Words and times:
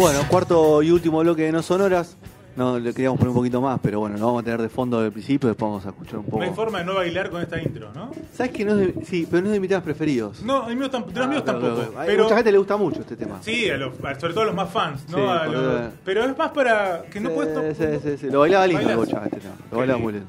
Bueno, 0.00 0.20
cuarto 0.30 0.82
y 0.82 0.90
último 0.90 1.18
bloque 1.20 1.42
de 1.42 1.52
No 1.52 1.62
Sonoras. 1.62 2.16
No, 2.56 2.78
le 2.78 2.94
queríamos 2.94 3.18
poner 3.18 3.28
un 3.28 3.34
poquito 3.36 3.60
más, 3.60 3.78
pero 3.82 4.00
bueno, 4.00 4.16
lo 4.16 4.24
vamos 4.26 4.40
a 4.40 4.44
tener 4.44 4.62
de 4.62 4.70
fondo 4.70 5.00
del 5.02 5.12
principio, 5.12 5.48
después 5.50 5.68
vamos 5.68 5.84
a 5.84 5.90
escuchar 5.90 6.20
un 6.20 6.24
poco. 6.24 6.38
No 6.38 6.44
hay 6.44 6.50
forma 6.54 6.78
de 6.78 6.84
no 6.86 6.94
bailar 6.94 7.28
con 7.30 7.40
esta 7.42 7.60
intro, 7.60 7.90
¿no? 7.94 8.10
¿Sabes 8.34 8.50
que 8.52 8.64
no 8.64 8.78
es 8.78 8.96
de, 8.96 9.04
sí, 9.04 9.26
pero 9.30 9.42
no 9.42 9.48
es 9.48 9.52
de 9.52 9.60
mis 9.60 9.68
temas 9.68 9.84
preferidos? 9.84 10.42
No, 10.42 10.62
a 10.62 10.68
mí 10.68 10.74
no 10.74 10.90
tam- 10.90 11.04
de 11.06 11.20
los 11.20 11.28
míos 11.28 11.42
Ah, 11.46 11.52
pero- 11.52 11.60
tampoco. 11.76 11.98
A 11.98 12.04
Pero, 12.06 12.22
mucha 12.24 12.36
gente 12.36 12.52
le 12.52 12.58
gusta 12.58 12.76
mucho 12.78 13.00
este 13.00 13.16
tema. 13.16 13.38
sí, 13.42 13.68
a 13.68 13.76
los- 13.76 13.94
sobre 14.18 14.32
todo 14.32 14.40
a 14.42 14.46
los 14.46 14.54
más 14.54 14.70
fans, 14.70 15.02
¿no? 15.10 15.18
Sí, 15.18 15.22
A 15.22 15.44
por 15.44 15.52
los- 15.54 15.80
eso- 15.80 15.90
pero 16.04 16.24
es 16.24 16.38
más 16.38 16.50
para 16.50 17.02
que 17.02 17.20
no 17.20 17.30
puedes... 17.30 17.76
sí, 17.76 17.84
sí, 18.02 18.16
sí. 18.18 18.30
Lo 18.30 18.40
bailaba 18.40 18.66
lindo 18.66 18.90
el. 18.90 18.96
Bocha 18.96 19.22
este 19.24 19.36
tema. 19.40 19.54
Lo 19.70 19.78
bailaba 19.78 19.98
muy 19.98 20.12
lindo. 20.14 20.28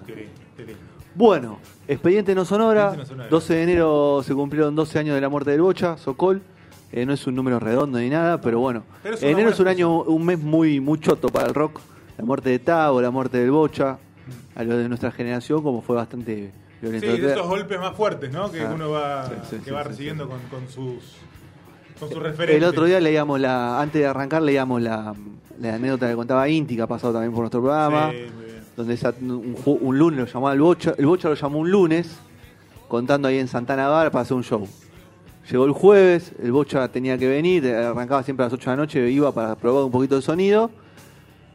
Bueno, 1.15 1.59
Expediente 1.87 2.35
No 2.35 2.43
Sonora. 2.45 2.81
Expediente 2.89 3.03
No 3.03 3.09
Sonora. 3.09 3.29
12 3.29 3.53
de 3.55 3.63
enero 3.63 4.21
se 4.23 4.33
cumplieron 4.33 4.75
12 4.75 4.99
años 4.99 5.15
de 5.15 5.21
la 5.21 5.29
muerte 5.29 5.51
del 5.51 5.61
Bocha, 5.61 5.97
Sokol. 5.97 6.41
Eh, 6.91 7.05
no 7.05 7.13
es 7.13 7.25
un 7.25 7.35
número 7.35 7.59
redondo 7.59 7.99
ni 7.99 8.09
nada, 8.09 8.41
pero 8.41 8.59
bueno. 8.59 8.83
Pero 9.03 9.15
es 9.15 9.23
enero 9.23 9.49
es 9.49 9.59
un 9.59 9.67
año, 9.67 10.01
un 10.03 10.25
mes 10.25 10.39
muy, 10.39 10.79
muy 10.79 10.99
choto 10.99 11.29
para 11.29 11.47
el 11.47 11.53
rock. 11.53 11.79
La 12.17 12.25
muerte 12.25 12.49
de 12.49 12.59
Tavo, 12.59 13.01
la 13.01 13.11
muerte 13.11 13.37
del 13.37 13.51
Bocha. 13.51 13.97
A 14.55 14.63
lo 14.63 14.77
de 14.77 14.87
nuestra 14.89 15.11
generación, 15.11 15.63
como 15.63 15.81
fue 15.81 15.95
bastante 15.95 16.51
violento. 16.81 17.07
Sí, 17.15 17.21
de 17.21 17.31
esos 17.31 17.47
golpes 17.47 17.79
más 17.79 17.95
fuertes, 17.95 18.31
¿no? 18.31 18.51
Que 18.51 18.61
Ah, 18.61 18.71
uno 18.75 18.89
va, 18.91 19.25
sí, 19.27 19.33
sí, 19.49 19.55
que 19.57 19.65
sí, 19.65 19.71
va 19.71 19.83
recibiendo 19.83 20.27
Con, 20.27 20.39
con 20.49 20.67
sus 20.67 21.15
con 21.99 22.09
sus 22.09 22.19
referentes. 22.21 22.57
El 22.61 22.63
otro 22.67 22.85
día 22.85 22.99
leíamos 22.99 23.39
la, 23.39 23.79
antes 23.79 24.01
de 24.01 24.07
arrancar 24.07 24.41
leíamos 24.41 24.81
la, 24.81 25.13
la 25.59 25.75
anécdota 25.75 26.09
que 26.09 26.15
contaba 26.15 26.49
Inti, 26.49 26.75
que 26.75 26.81
ha 26.81 26.87
pasado 26.87 27.13
también 27.13 27.31
por 27.31 27.41
nuestro 27.41 27.61
programa, 27.61 28.11
donde 28.75 28.93
esa- 28.95 29.13
un, 29.21 29.97
lunes 29.97 30.19
lo 30.19 30.25
llamaba 30.25 30.53
el 30.53 30.61
Bocha, 30.61 30.93
el 30.97 31.05
Bocha 31.05 31.29
lo 31.29 31.35
llamó 31.35 31.59
un 31.59 31.69
lunes, 31.71 32.17
contando 32.87 33.27
ahí 33.27 33.37
en 33.37 33.47
Santana 33.47 33.87
Bar 33.87 34.11
para 34.11 34.23
hacer 34.23 34.35
un 34.35 34.43
show. 34.43 34.67
Llegó 35.51 35.65
el 35.65 35.73
jueves, 35.73 36.31
el 36.41 36.51
Bocha 36.53 36.87
tenía 36.87 37.17
que 37.17 37.27
venir, 37.27 37.67
arrancaba 37.67 38.23
siempre 38.23 38.45
a 38.45 38.47
las 38.47 38.53
8 38.53 38.69
de 38.69 38.75
la 38.77 38.81
noche, 38.83 39.11
iba 39.11 39.33
para 39.33 39.55
probar 39.55 39.83
un 39.83 39.91
poquito 39.91 40.15
de 40.15 40.21
sonido, 40.21 40.71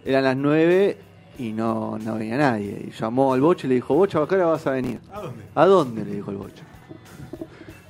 eran 0.05 0.25
las 0.25 0.36
9 0.36 0.98
y 1.39 1.52
no, 1.52 1.98
no 1.98 2.17
venía 2.17 2.36
nadie. 2.36 2.89
Y 2.89 2.91
llamó 2.91 3.33
al 3.33 3.41
Bocha 3.41 3.67
y 3.67 3.70
le 3.70 3.77
dijo, 3.77 3.94
Bocha, 3.94 4.22
¿a 4.22 4.28
qué 4.28 4.34
hora 4.34 4.47
vas 4.47 4.67
a 4.67 4.72
venir? 4.72 5.00
¿A 5.12 5.20
dónde? 5.20 5.42
¿A 5.55 5.67
dónde? 5.67 6.05
Le 6.05 6.14
dijo 6.17 6.30
el 6.30 6.36
Bocha. 6.36 6.62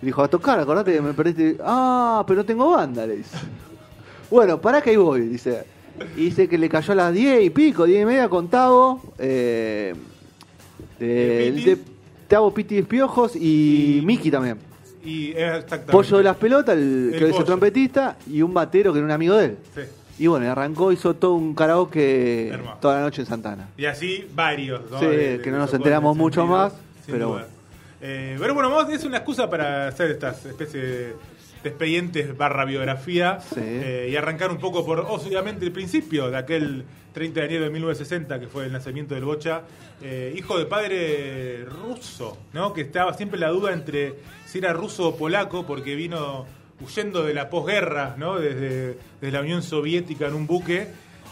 Le 0.00 0.06
dijo, 0.06 0.22
a 0.22 0.28
tocar, 0.28 0.60
acordate 0.60 0.92
que 0.92 1.00
me 1.00 1.12
perdiste. 1.12 1.56
Ah, 1.64 2.22
pero 2.26 2.38
no 2.40 2.44
tengo 2.46 2.70
banda, 2.70 3.06
le 3.06 3.16
dice. 3.18 3.36
Bueno, 4.30 4.60
pará 4.60 4.80
que 4.82 4.90
ahí 4.90 4.96
voy, 4.96 5.20
dice. 5.20 5.64
Y 6.16 6.24
dice 6.26 6.48
que 6.48 6.58
le 6.58 6.68
cayó 6.68 6.92
a 6.92 6.96
las 6.96 7.14
10 7.14 7.44
y 7.44 7.50
pico, 7.50 7.84
10 7.84 8.02
y 8.02 8.04
media 8.04 8.28
con 8.28 8.48
Tavo. 8.48 9.00
Eh, 9.18 9.94
de, 10.98 11.52
¿De 11.52 11.78
Tavo, 12.26 12.52
Piti 12.52 12.78
Espiojos 12.78 13.36
y, 13.36 13.98
Y- 13.98 14.02
Miki 14.04 14.30
también. 14.30 14.58
Y 15.06 15.30
exactamente. 15.30 15.92
Pollo 15.92 16.18
de 16.18 16.22
las 16.24 16.36
pelotas, 16.36 16.76
el, 16.76 17.10
El 17.14 17.18
que 17.18 17.30
es 17.30 17.36
el 17.36 17.44
trompetista, 17.44 18.16
y 18.30 18.42
un 18.42 18.52
batero 18.52 18.92
que 18.92 18.98
era 18.98 19.06
un 19.06 19.12
amigo 19.12 19.36
de 19.36 19.44
él. 19.46 19.56
Sí. 19.74 19.82
Y 20.18 20.26
bueno, 20.28 20.50
arrancó, 20.50 20.92
hizo 20.92 21.14
todo 21.14 21.34
un 21.34 21.54
karaoke 21.54 22.48
Hermoso. 22.48 22.78
toda 22.80 22.96
la 22.96 23.00
noche 23.02 23.22
en 23.22 23.26
Santana. 23.26 23.68
Y 23.76 23.84
así 23.84 24.26
varios, 24.34 24.90
¿no? 24.90 24.98
Sí, 24.98 25.06
que 25.06 25.50
no 25.50 25.58
nos 25.58 25.72
enteramos 25.74 26.16
mucho 26.16 26.46
más, 26.46 26.72
pero 27.06 27.28
duda. 27.28 27.46
Eh, 28.00 28.36
pero 28.38 28.54
bueno, 28.54 28.88
es 28.90 29.04
una 29.04 29.18
excusa 29.18 29.48
para 29.48 29.88
hacer 29.88 30.10
estas 30.10 30.44
especies 30.44 30.82
de, 30.82 31.14
de 31.66 31.70
expedientes 31.70 32.36
barra 32.36 32.64
biografía 32.64 33.38
Sí. 33.40 33.60
eh, 33.60 34.08
y 34.10 34.16
arrancar 34.16 34.50
un 34.50 34.58
poco 34.58 34.84
por, 34.86 35.00
obviamente, 35.00 35.64
el 35.64 35.72
principio 35.72 36.30
de 36.30 36.36
aquel 36.38 36.84
30 37.12 37.40
de 37.40 37.46
enero 37.46 37.64
de 37.64 37.70
1960, 37.70 38.38
que 38.40 38.46
fue 38.46 38.66
el 38.66 38.72
nacimiento 38.72 39.14
del 39.14 39.24
Bocha, 39.24 39.62
eh, 40.02 40.34
hijo 40.36 40.58
de 40.58 40.66
padre 40.66 41.64
ruso, 41.64 42.36
¿no? 42.52 42.72
Que 42.72 42.82
estaba 42.82 43.14
siempre 43.14 43.38
la 43.38 43.48
duda 43.48 43.72
entre 43.72 44.14
si 44.44 44.58
era 44.58 44.72
ruso 44.72 45.08
o 45.08 45.16
polaco, 45.16 45.66
porque 45.66 45.94
vino 45.94 46.46
huyendo 46.80 47.22
de 47.24 47.32
la 47.32 47.48
posguerra, 47.48 48.14
¿no? 48.18 48.38
Desde, 48.38 48.98
desde 49.20 49.32
la 49.32 49.40
Unión 49.40 49.62
Soviética 49.62 50.26
en 50.28 50.34
un 50.34 50.46
buque. 50.46 50.88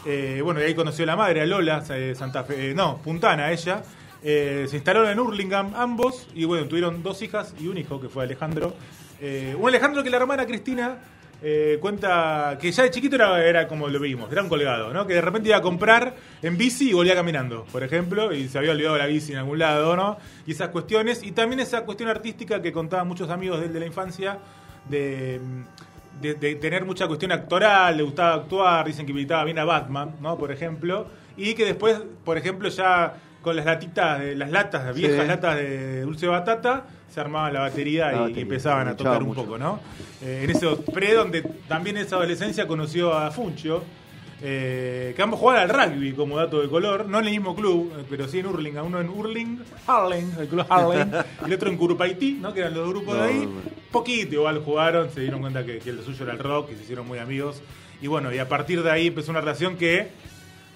Eh, 0.07 0.41
bueno, 0.43 0.59
y 0.59 0.63
ahí 0.63 0.73
conoció 0.75 1.03
a 1.03 1.07
la 1.07 1.15
madre, 1.15 1.41
a 1.41 1.45
Lola, 1.45 1.83
Santa 2.15 2.43
Fe, 2.43 2.73
no, 2.73 2.97
Puntana, 3.03 3.51
ella. 3.51 3.83
Eh, 4.23 4.65
se 4.67 4.77
instalaron 4.77 5.07
en 5.09 5.19
Hurlingham 5.19 5.73
ambos 5.75 6.27
y 6.33 6.45
bueno, 6.45 6.65
tuvieron 6.67 7.03
dos 7.03 7.21
hijas 7.21 7.53
y 7.59 7.67
un 7.67 7.77
hijo 7.77 8.01
que 8.01 8.09
fue 8.09 8.23
Alejandro. 8.23 8.73
Eh, 9.21 9.55
un 9.57 9.67
Alejandro 9.67 10.03
que 10.03 10.09
la 10.09 10.17
hermana 10.17 10.45
Cristina 10.45 10.97
eh, 11.41 11.77
cuenta 11.81 12.57
que 12.59 12.71
ya 12.71 12.83
de 12.83 12.91
chiquito 12.91 13.15
era, 13.37 13.67
como 13.67 13.87
lo 13.87 13.99
vimos, 13.99 14.31
era 14.31 14.41
un 14.41 14.49
colgado, 14.49 14.93
¿no? 14.93 15.05
Que 15.05 15.15
de 15.15 15.21
repente 15.21 15.49
iba 15.49 15.57
a 15.57 15.61
comprar 15.61 16.15
en 16.41 16.57
bici 16.57 16.89
y 16.89 16.93
volvía 16.93 17.13
caminando, 17.13 17.65
por 17.71 17.83
ejemplo, 17.83 18.33
y 18.33 18.47
se 18.47 18.57
había 18.57 18.71
olvidado 18.71 18.97
la 18.97 19.05
bici 19.05 19.33
en 19.33 19.39
algún 19.39 19.59
lado, 19.59 19.95
¿no? 19.95 20.17
Y 20.47 20.51
esas 20.51 20.69
cuestiones, 20.69 21.23
y 21.23 21.31
también 21.31 21.59
esa 21.59 21.83
cuestión 21.85 22.09
artística 22.09 22.61
que 22.61 22.71
contaban 22.71 23.07
muchos 23.07 23.29
amigos 23.29 23.61
de 23.61 23.79
la 23.79 23.85
infancia, 23.85 24.39
de 24.89 25.39
tener 26.61 26.85
mucha 26.85 27.07
cuestión 27.07 27.31
actoral, 27.31 27.97
le 27.97 28.03
gustaba 28.03 28.35
actuar, 28.35 28.85
dicen 28.85 29.05
que 29.05 29.11
imitaba 29.11 29.43
bien 29.43 29.59
a 29.59 29.65
Batman, 29.65 30.15
¿no? 30.21 30.37
Por 30.37 30.51
ejemplo, 30.51 31.07
y 31.37 31.53
que 31.53 31.65
después, 31.65 32.01
por 32.23 32.37
ejemplo, 32.37 32.69
ya 32.69 33.15
con 33.45 33.55
las 33.55 33.65
latitas, 33.65 34.19
de, 34.19 34.35
las 34.35 34.51
latas, 34.51 34.83
las 34.85 34.93
viejas 34.95 35.21
Sí. 35.21 35.27
latas 35.27 35.55
de 35.55 36.01
dulce 36.01 36.25
de 36.25 36.31
batata, 36.33 36.85
se 37.09 37.21
armaba 37.21 37.49
la 37.51 37.61
batería, 37.61 38.11
La 38.11 38.29
y- 38.29 38.41
empezaban 38.41 38.89
a 38.89 38.97
tocar 38.97 39.21
un 39.21 39.29
mucho. 39.29 39.43
poco, 39.43 39.57
¿no? 39.57 39.79
Eh, 40.21 40.41
en 40.43 40.49
ese 40.49 40.67
pre 40.93 41.13
donde 41.13 41.43
también 41.67 41.95
en 41.95 42.03
esa 42.05 42.17
adolescencia 42.17 42.67
conoció 42.67 43.13
a 43.13 43.31
Funcho, 43.31 43.83
eh, 44.41 45.13
que 45.15 45.21
ambos 45.21 45.39
jugaban 45.39 45.69
al 45.69 45.91
rugby 45.91 46.11
como 46.11 46.37
dato 46.37 46.61
de 46.61 46.67
color, 46.67 47.07
no 47.07 47.19
en 47.19 47.25
el 47.25 47.31
mismo 47.31 47.55
club, 47.55 47.93
eh, 47.97 48.03
pero 48.09 48.27
sí 48.27 48.39
en 48.39 48.47
Hurlingham, 48.47 48.87
uno 48.87 48.99
en 48.99 49.09
Hurling, 49.09 49.59
Harling, 49.87 50.31
el 50.39 50.47
club 50.47 50.65
Harling, 50.67 51.11
y 51.43 51.45
el 51.45 51.53
otro 51.53 51.69
en 51.69 51.77
Curupaití, 51.77 52.33
¿no? 52.41 52.53
que 52.53 52.59
eran 52.59 52.73
los 52.73 52.89
grupos 52.89 53.15
No, 53.15 53.23
de 53.23 53.29
ahí. 53.29 53.49
Poquito 53.91 54.33
igual 54.35 54.59
jugaron, 54.65 55.09
se 55.11 55.21
dieron 55.21 55.39
cuenta 55.39 55.63
que, 55.65 55.77
que 55.79 55.93
lo 55.93 56.01
suyo 56.03 56.23
era 56.25 56.33
el 56.33 56.39
rock 56.39 56.71
y 56.73 56.75
se 56.75 56.83
hicieron 56.83 57.07
muy 57.07 57.19
amigos. 57.19 57.61
Y 58.01 58.07
bueno, 58.07 58.33
y 58.33 58.39
a 58.39 58.49
partir 58.49 58.83
de 58.83 58.91
ahí 58.91 59.07
empezó 59.07 59.31
una 59.31 59.39
relación 59.39 59.77
que 59.77 60.09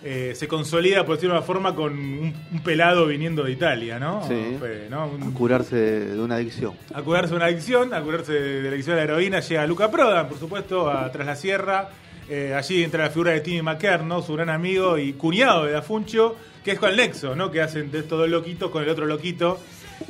eh, 0.03 0.33
se 0.35 0.47
consolida, 0.47 1.05
por 1.05 1.15
decirlo 1.15 1.33
de 1.33 1.39
una 1.39 1.45
forma, 1.45 1.75
con 1.75 1.93
un, 1.93 2.33
un 2.51 2.59
pelado 2.63 3.05
viniendo 3.07 3.43
de 3.43 3.51
Italia, 3.51 3.99
¿no? 3.99 4.25
Sí. 4.27 4.57
¿no? 4.89 5.07
Un- 5.07 5.23
A 5.23 5.33
curarse 5.33 5.75
de 5.75 6.19
una 6.19 6.35
adicción. 6.35 6.73
a 6.93 7.01
curarse 7.01 7.31
de 7.31 7.35
una 7.35 7.45
adicción, 7.45 7.93
a 7.93 8.01
curarse 8.01 8.31
de 8.33 8.63
la 8.63 8.69
adicción 8.69 8.93
a 8.95 8.97
la 8.99 9.03
heroína, 9.03 9.39
llega 9.41 9.67
Luca 9.67 9.91
Prodan, 9.91 10.27
por 10.29 10.37
supuesto, 10.39 10.89
a 10.89 11.11
Tras 11.11 11.25
la 11.27 11.35
Sierra. 11.35 11.89
Eh, 12.29 12.53
allí 12.55 12.83
entra 12.83 13.05
la 13.05 13.09
figura 13.09 13.31
de 13.31 13.41
Timmy 13.41 13.61
McKern, 13.63 14.07
¿no? 14.07 14.21
su 14.21 14.33
gran 14.35 14.49
amigo 14.51 14.97
y 14.99 15.13
cuñado 15.13 15.65
de 15.65 15.71
Dafuncho, 15.71 16.35
que 16.63 16.71
es 16.73 16.79
con 16.79 16.91
el 16.91 16.95
nexo, 16.97 17.35
¿no? 17.35 17.49
que 17.49 17.59
hacen 17.59 17.89
de 17.89 17.99
estos 17.99 18.19
dos 18.19 18.29
loquitos 18.29 18.69
con 18.69 18.83
el 18.83 18.89
otro 18.89 19.05
loquito. 19.07 19.59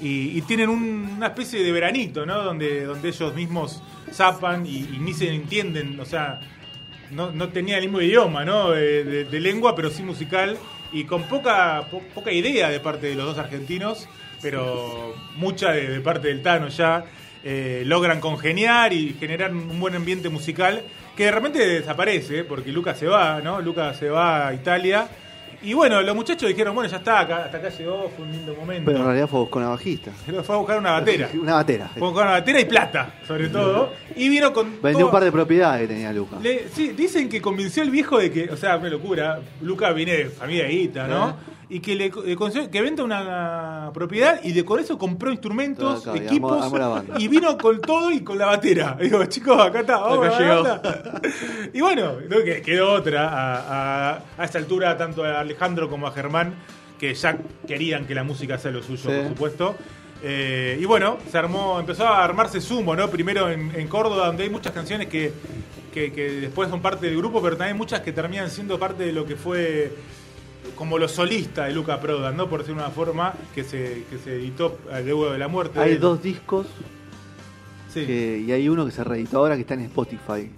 Y, 0.02 0.38
y 0.38 0.42
tienen 0.44 0.70
un- 0.70 1.14
una 1.18 1.28
especie 1.28 1.64
de 1.64 1.72
veranito, 1.72 2.24
¿no? 2.26 2.44
Donde, 2.44 2.84
donde 2.86 3.08
ellos 3.10 3.34
mismos 3.34 3.82
zapan 4.14 4.64
y, 4.66 4.80
y 4.82 4.98
ni 5.00 5.14
se 5.14 5.34
entienden, 5.34 6.00
o 6.00 6.06
sea, 6.06 6.40
no, 7.12 7.32
no 7.32 7.50
tenía 7.50 7.78
el 7.78 7.84
mismo 7.84 8.02
idioma, 8.02 8.46
¿no? 8.46 8.72
De, 8.72 9.04
de- 9.04 9.40
lengua, 9.40 9.76
pero 9.76 9.90
sí 9.90 10.04
musical. 10.04 10.58
Y 10.92 11.04
con 11.06 11.24
poca, 11.24 11.84
po- 11.92 12.02
poca 12.16 12.32
idea 12.32 12.70
de 12.70 12.80
parte 12.80 13.08
de 13.08 13.16
los 13.16 13.26
dos 13.26 13.38
argentinos, 13.38 14.08
pero 14.42 15.16
mucha 15.36 15.72
de, 15.72 15.88
de 15.88 16.02
parte 16.02 16.28
del 16.30 16.42
Tano 16.42 16.68
ya. 16.70 17.06
eh, 17.44 17.84
logran 17.86 18.20
congeniar 18.20 18.92
y 18.92 19.16
generar 19.20 19.54
un 19.54 19.80
buen 19.80 19.96
ambiente 19.96 20.28
musical 20.30 20.82
que 21.16 21.26
de 21.26 21.32
repente 21.32 21.60
desaparece, 21.66 22.44
porque 22.44 22.72
Lucas 22.72 22.98
se 22.98 23.08
va, 23.08 23.40
¿no? 23.42 23.62
Lucas 23.62 23.98
se 23.98 24.10
va 24.10 24.48
a 24.48 24.54
Italia. 24.54 25.08
Y 25.62 25.74
bueno, 25.74 26.02
los 26.02 26.16
muchachos 26.16 26.48
dijeron, 26.48 26.74
bueno, 26.74 26.90
ya 26.90 26.98
está, 26.98 27.20
acá- 27.20 27.46
hasta 27.46 27.58
acá 27.58 27.70
llegó, 27.70 28.10
fue 28.16 28.26
un 28.26 28.32
lindo 28.32 28.56
momento. 28.56 28.86
Pero 28.86 29.00
en 29.00 29.06
realidad 29.06 29.28
fue 29.28 29.50
con 29.50 29.62
una 29.62 29.72
bajista. 29.72 30.12
Pero 30.26 30.44
fue 30.44 30.56
a 30.56 30.58
buscar 30.58 30.78
una 30.80 30.92
batera. 30.92 31.30
Una 31.42 31.56
batera. 31.56 31.90
Fue 31.98 32.08
a 32.08 32.12
buscar 32.12 32.28
una 32.28 32.36
batera 32.40 32.60
y 32.62 32.66
plata, 32.66 33.14
sobre 33.28 33.50
todo. 33.50 33.92
Y 34.16 34.30
vino 34.30 34.54
con. 34.54 34.82
Vendió 34.82 35.00
todo- 35.00 35.06
un 35.08 35.12
par 35.12 35.24
de 35.24 35.32
propiedades 35.32 35.82
que 35.82 35.88
tenía 35.94 36.14
Luca. 36.14 36.38
le- 36.42 36.70
sí, 36.70 36.90
dicen 36.90 37.28
que 37.28 37.42
convenció 37.42 37.84
al 37.84 37.90
viejo 37.90 38.18
de 38.20 38.32
que, 38.32 38.50
o 38.50 38.56
sea, 38.58 38.78
una 38.78 38.90
locura, 38.90 39.40
Luca 39.62 39.92
viene 39.92 40.14
de 40.14 40.26
familia 40.30 40.64
de 40.64 40.70
guita, 40.70 41.08
¿no? 41.08 41.36
Y 41.72 41.80
que 41.82 41.96
le 41.96 42.10
consiguió- 42.12 42.70
que 42.72 42.82
venda 42.82 43.04
una 43.04 43.92
propiedad 43.94 44.40
y 44.44 44.54
de 44.54 44.66
con 44.66 44.80
eso 44.80 44.98
compró 44.98 45.30
instrumentos, 45.32 46.08
equipos 46.16 46.66
y 47.20 47.28
vino 47.28 47.58
con 47.60 47.80
todo 47.80 48.12
y 48.12 48.22
con 48.22 48.38
la 48.40 48.48
batera. 48.48 48.98
Digo, 49.00 49.24
chicos, 49.26 49.60
acá 49.62 49.82
está, 49.82 49.98
vamos 49.98 50.26
Acá 50.28 50.36
a 50.38 50.40
la 50.40 50.48
llegó. 50.48 50.64
banda. 50.64 51.22
Y 51.74 51.82
bueno, 51.82 52.14
quedó 52.66 52.92
otra 52.94 53.30
a, 53.30 54.14
a, 54.16 54.24
a 54.38 54.44
esta 54.44 54.58
altura, 54.58 54.98
tanto 54.98 55.24
a 55.24 55.40
Alejandro 55.42 55.90
como 55.90 56.08
a 56.08 56.12
Germán, 56.12 56.56
que 57.00 57.14
ya 57.14 57.38
querían 57.68 58.06
que 58.08 58.16
la 58.16 58.24
música 58.24 58.58
sea 58.58 58.72
lo 58.72 58.82
suyo, 58.82 59.04
Sí. 59.10 59.16
por 59.18 59.28
supuesto. 59.30 59.76
Eh, 60.24 60.78
y 60.82 60.86
bueno, 60.86 61.18
se 61.32 61.38
armó, 61.38 61.80
empezó 61.80 62.06
a 62.08 62.24
armarse 62.26 62.60
sumo, 62.60 62.96
¿no? 62.96 63.10
Primero 63.10 63.50
en, 63.50 63.72
en 63.76 63.88
Córdoba, 63.88 64.26
donde 64.28 64.44
hay 64.44 64.50
muchas 64.50 64.74
canciones 64.74 65.08
que, 65.08 65.32
que, 65.94 66.12
que 66.12 66.32
después 66.42 66.70
son 66.70 66.82
parte 66.82 67.06
del 67.06 67.16
grupo, 67.16 67.42
pero 67.42 67.56
también 67.56 67.78
muchas 67.78 68.02
que 68.02 68.12
terminan 68.12 68.50
siendo 68.50 68.78
parte 68.80 69.04
de 69.06 69.14
lo 69.14 69.26
que 69.26 69.36
fue 69.38 69.94
como 70.76 70.98
lo 70.98 71.08
solista 71.08 71.66
de 71.66 71.74
Luca 71.74 72.00
Prodan, 72.00 72.38
¿no? 72.38 72.50
Por 72.50 72.60
decirlo 72.62 72.82
de 72.82 72.88
una 72.88 72.96
forma, 72.96 73.34
que 73.54 73.64
se, 73.64 74.04
que 74.10 74.18
se 74.24 74.36
editó 74.36 74.78
luego 75.04 75.32
de 75.32 75.38
la 75.38 75.48
muerte. 75.48 75.80
Hay 75.80 75.96
dos 75.98 76.22
discos 76.24 76.68
Sí, 77.94 78.06
que- 78.06 78.44
y 78.48 78.52
hay 78.52 78.70
uno 78.70 78.86
que 78.86 78.92
se 78.92 79.04
reeditó 79.04 79.40
ahora 79.40 79.56
que 79.56 79.62
está 79.62 79.74
en 79.74 79.82
Spotify. 79.82 80.50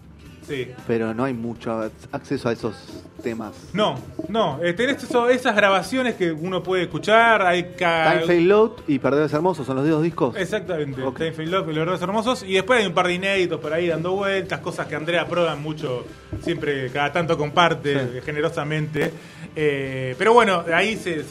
sí. 0.46 0.68
Pero 0.86 1.14
no 1.14 1.24
hay 1.24 1.34
mucho 1.34 1.90
acceso 2.12 2.50
a 2.50 2.52
esos 2.52 2.76
temas. 3.24 3.54
No, 3.74 3.96
no, 4.28 4.60
eh, 4.62 4.74
tenés 4.74 5.02
eso- 5.04 5.30
esas 5.30 5.56
grabaciones 5.56 6.16
que 6.16 6.32
uno 6.32 6.62
puede 6.64 6.84
escuchar, 6.84 7.44
hay 7.46 7.74
ca- 7.78 8.12
Time 8.14 8.26
Fail 8.26 8.48
Load 8.50 8.72
y 8.88 8.98
Perdedores 9.00 9.32
Hermosos 9.32 9.66
son 9.66 9.78
los 9.78 9.88
dos 9.88 10.02
discos. 10.04 10.36
Exactamente, 10.36 11.02
Ok. 11.04 11.20
Time 11.20 11.32
Fail 11.34 11.52
Love 11.52 11.70
y 11.70 11.74
Los 11.74 11.86
Verdes 11.86 12.02
Hermosos. 12.02 12.44
Y 12.44 12.54
después 12.54 12.80
hay 12.82 12.88
un 12.88 12.94
par 12.94 13.08
de 13.08 13.14
inéditos 13.14 13.62
por 13.62 13.72
ahí 13.72 13.88
dando 13.88 14.12
vueltas, 14.14 14.60
cosas 14.60 14.88
que 14.88 14.96
Andrea 14.96 15.26
Prodan 15.28 15.62
mucho, 15.62 16.06
siempre, 16.42 16.90
cada 16.90 17.14
tanto 17.14 17.38
comparte 17.38 17.94
Sí. 17.94 18.18
eh, 18.18 18.22
generosamente. 18.26 19.14
Eh, 19.56 20.16
pero 20.18 20.34
bueno, 20.34 20.64
ahí 20.74 20.96
se, 20.96 21.26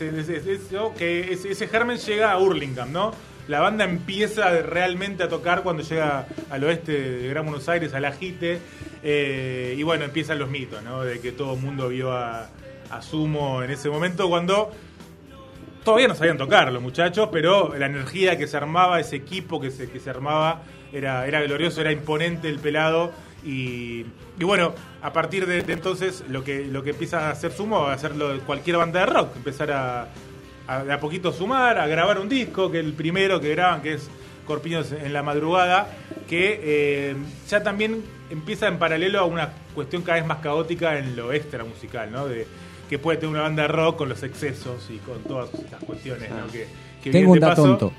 que 0.96 1.32
ese, 1.32 1.50
ese 1.52 1.68
germen 1.68 1.98
llega 1.98 2.32
a 2.32 2.38
Hurlingham, 2.38 2.92
¿no? 2.92 3.12
La 3.48 3.60
banda 3.60 3.84
empieza 3.84 4.50
realmente 4.62 5.22
a 5.22 5.28
tocar 5.28 5.62
cuando 5.62 5.82
llega 5.82 6.26
al 6.50 6.62
oeste 6.64 6.92
de 6.92 7.28
Gran 7.28 7.44
Buenos 7.46 7.68
Aires, 7.68 7.94
al 7.94 8.04
Ajite. 8.04 8.60
eh, 9.02 9.74
y 9.76 9.82
bueno, 9.82 10.04
empiezan 10.04 10.38
los 10.38 10.50
mitos, 10.50 10.82
¿no? 10.82 11.02
De 11.02 11.20
que 11.20 11.32
todo 11.32 11.54
el 11.54 11.60
mundo 11.60 11.88
vio 11.88 12.12
a, 12.12 12.48
a 12.90 13.02
Sumo 13.02 13.62
en 13.62 13.70
ese 13.70 13.88
momento 13.88 14.28
cuando 14.28 14.70
todavía 15.82 16.08
no 16.08 16.14
sabían 16.14 16.36
tocar 16.36 16.70
los 16.70 16.82
muchachos, 16.82 17.30
pero 17.32 17.74
la 17.76 17.86
energía 17.86 18.36
que 18.36 18.46
se 18.46 18.56
armaba, 18.56 19.00
ese 19.00 19.16
equipo 19.16 19.60
que 19.60 19.70
se, 19.70 19.90
que 19.90 19.98
se 19.98 20.10
armaba, 20.10 20.62
era, 20.92 21.26
era 21.26 21.40
glorioso, 21.40 21.80
era 21.80 21.90
imponente 21.90 22.48
el 22.48 22.58
pelado. 22.58 23.12
Y, 23.44 24.04
y 24.38 24.44
bueno, 24.44 24.74
a 25.02 25.12
partir 25.12 25.46
de, 25.46 25.62
de 25.62 25.72
entonces 25.72 26.24
lo 26.28 26.44
que, 26.44 26.66
lo 26.66 26.82
que 26.82 26.90
empieza 26.90 27.28
a 27.28 27.30
hacer 27.30 27.52
Sumo, 27.52 27.86
a 27.86 27.94
hacerlo 27.94 28.38
cualquier 28.46 28.76
banda 28.76 29.00
de 29.00 29.06
rock, 29.06 29.36
empezar 29.36 29.70
a, 29.72 30.08
a 30.66 30.84
de 30.84 30.92
a 30.92 31.00
poquito 31.00 31.32
sumar, 31.32 31.78
a 31.78 31.86
grabar 31.86 32.18
un 32.18 32.28
disco, 32.28 32.70
que 32.70 32.78
el 32.78 32.92
primero 32.92 33.40
que 33.40 33.50
graban, 33.50 33.82
que 33.82 33.94
es 33.94 34.08
Corpiños 34.46 34.90
en 34.92 35.12
la 35.12 35.22
madrugada, 35.22 35.88
que 36.28 36.60
eh, 36.62 37.16
ya 37.48 37.62
también 37.62 38.02
empieza 38.30 38.66
en 38.66 38.78
paralelo 38.78 39.20
a 39.20 39.24
una 39.24 39.52
cuestión 39.74 40.02
cada 40.02 40.18
vez 40.18 40.26
más 40.26 40.38
caótica 40.38 40.98
en 40.98 41.14
lo 41.14 41.32
extra 41.32 41.64
musical, 41.64 42.10
¿no? 42.10 42.26
De, 42.26 42.46
que 42.88 42.98
puede 42.98 43.18
tener 43.18 43.32
una 43.32 43.42
banda 43.42 43.62
de 43.62 43.68
rock 43.68 43.98
con 43.98 44.08
los 44.08 44.24
excesos 44.24 44.88
y 44.90 44.98
con 44.98 45.22
todas 45.22 45.54
estas 45.54 45.84
cuestiones, 45.84 46.30
¿no? 46.30 46.50
Que, 46.50 46.66
que 47.02 47.12
Tengo 47.12 47.30
un 47.32 47.38
de 47.38 47.46
paso. 47.46 47.92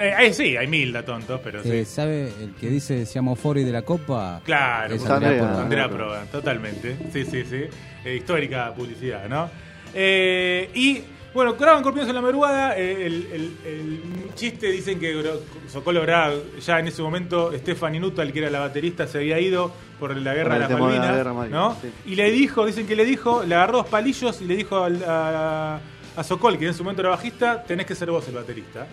Eh, 0.00 0.14
ahí 0.14 0.32
sí, 0.32 0.56
hay 0.56 0.66
mil 0.66 0.92
datontos, 0.92 1.40
pero 1.42 1.62
sí. 1.62 1.70
Eh, 1.70 1.84
¿Sabe 1.84 2.32
el 2.40 2.54
que 2.58 2.68
dice 2.68 3.04
Siamo 3.06 3.34
Fori 3.36 3.64
de 3.64 3.72
la 3.72 3.82
Copa? 3.82 4.40
Claro, 4.44 4.94
Es 4.94 5.04
Andrea 5.08 5.38
Prodan. 5.38 5.60
Andrea 5.62 5.88
Prodan, 5.90 6.26
totalmente. 6.28 6.96
Sí, 7.12 7.24
sí, 7.24 7.44
sí. 7.44 7.62
Eh, 8.04 8.16
histórica 8.16 8.72
publicidad, 8.74 9.28
¿no? 9.28 9.50
Eh, 9.94 10.70
y 10.74 11.00
bueno, 11.34 11.54
graban 11.54 11.82
Corpiños 11.82 12.08
en 12.08 12.14
la 12.14 12.20
madrugada. 12.22 12.78
eh, 12.78 13.06
el, 13.06 13.26
el- 13.32 13.56
el 13.66 14.00
chiste 14.34 14.70
dicen 14.70 14.98
que 14.98 15.20
Socolo 15.68 16.00
graba 16.02 16.34
ya 16.64 16.78
en 16.78 16.88
ese 16.88 17.02
momento. 17.02 17.52
Stefan 17.58 17.98
Nuttall, 18.00 18.32
que 18.32 18.38
era 18.40 18.50
la 18.50 18.60
baterista, 18.60 19.06
se 19.06 19.18
había 19.18 19.38
ido 19.38 19.72
por 19.98 20.16
la 20.16 20.32
guerra 20.34 20.50
Por 20.50 20.54
de 20.54 20.60
las 20.60 20.68
de 20.68 20.74
la 20.74 20.80
Malvinas. 20.80 21.16
guerra 21.16 21.32
Malvinas, 21.34 21.60
¿no? 21.60 21.76
sí. 21.82 21.88
Y 22.06 22.14
le 22.14 22.30
dijo, 22.30 22.64
dicen 22.66 22.86
que 22.86 22.96
le 22.96 23.04
dijo, 23.04 23.42
le 23.44 23.54
agarró 23.54 23.78
dos 23.78 23.88
palillos 23.88 24.40
y 24.40 24.44
le 24.46 24.56
dijo 24.56 24.82
al- 24.84 25.04
a, 25.06 25.80
a 26.18 26.24
Sokol, 26.24 26.58
que 26.58 26.64
en 26.64 26.70
ese 26.72 26.82
momento 26.82 27.02
era 27.02 27.10
bajista, 27.10 27.62
tenés 27.62 27.86
que 27.86 27.94
ser 27.94 28.10
vos 28.10 28.26
el 28.28 28.34
baterista. 28.34 28.86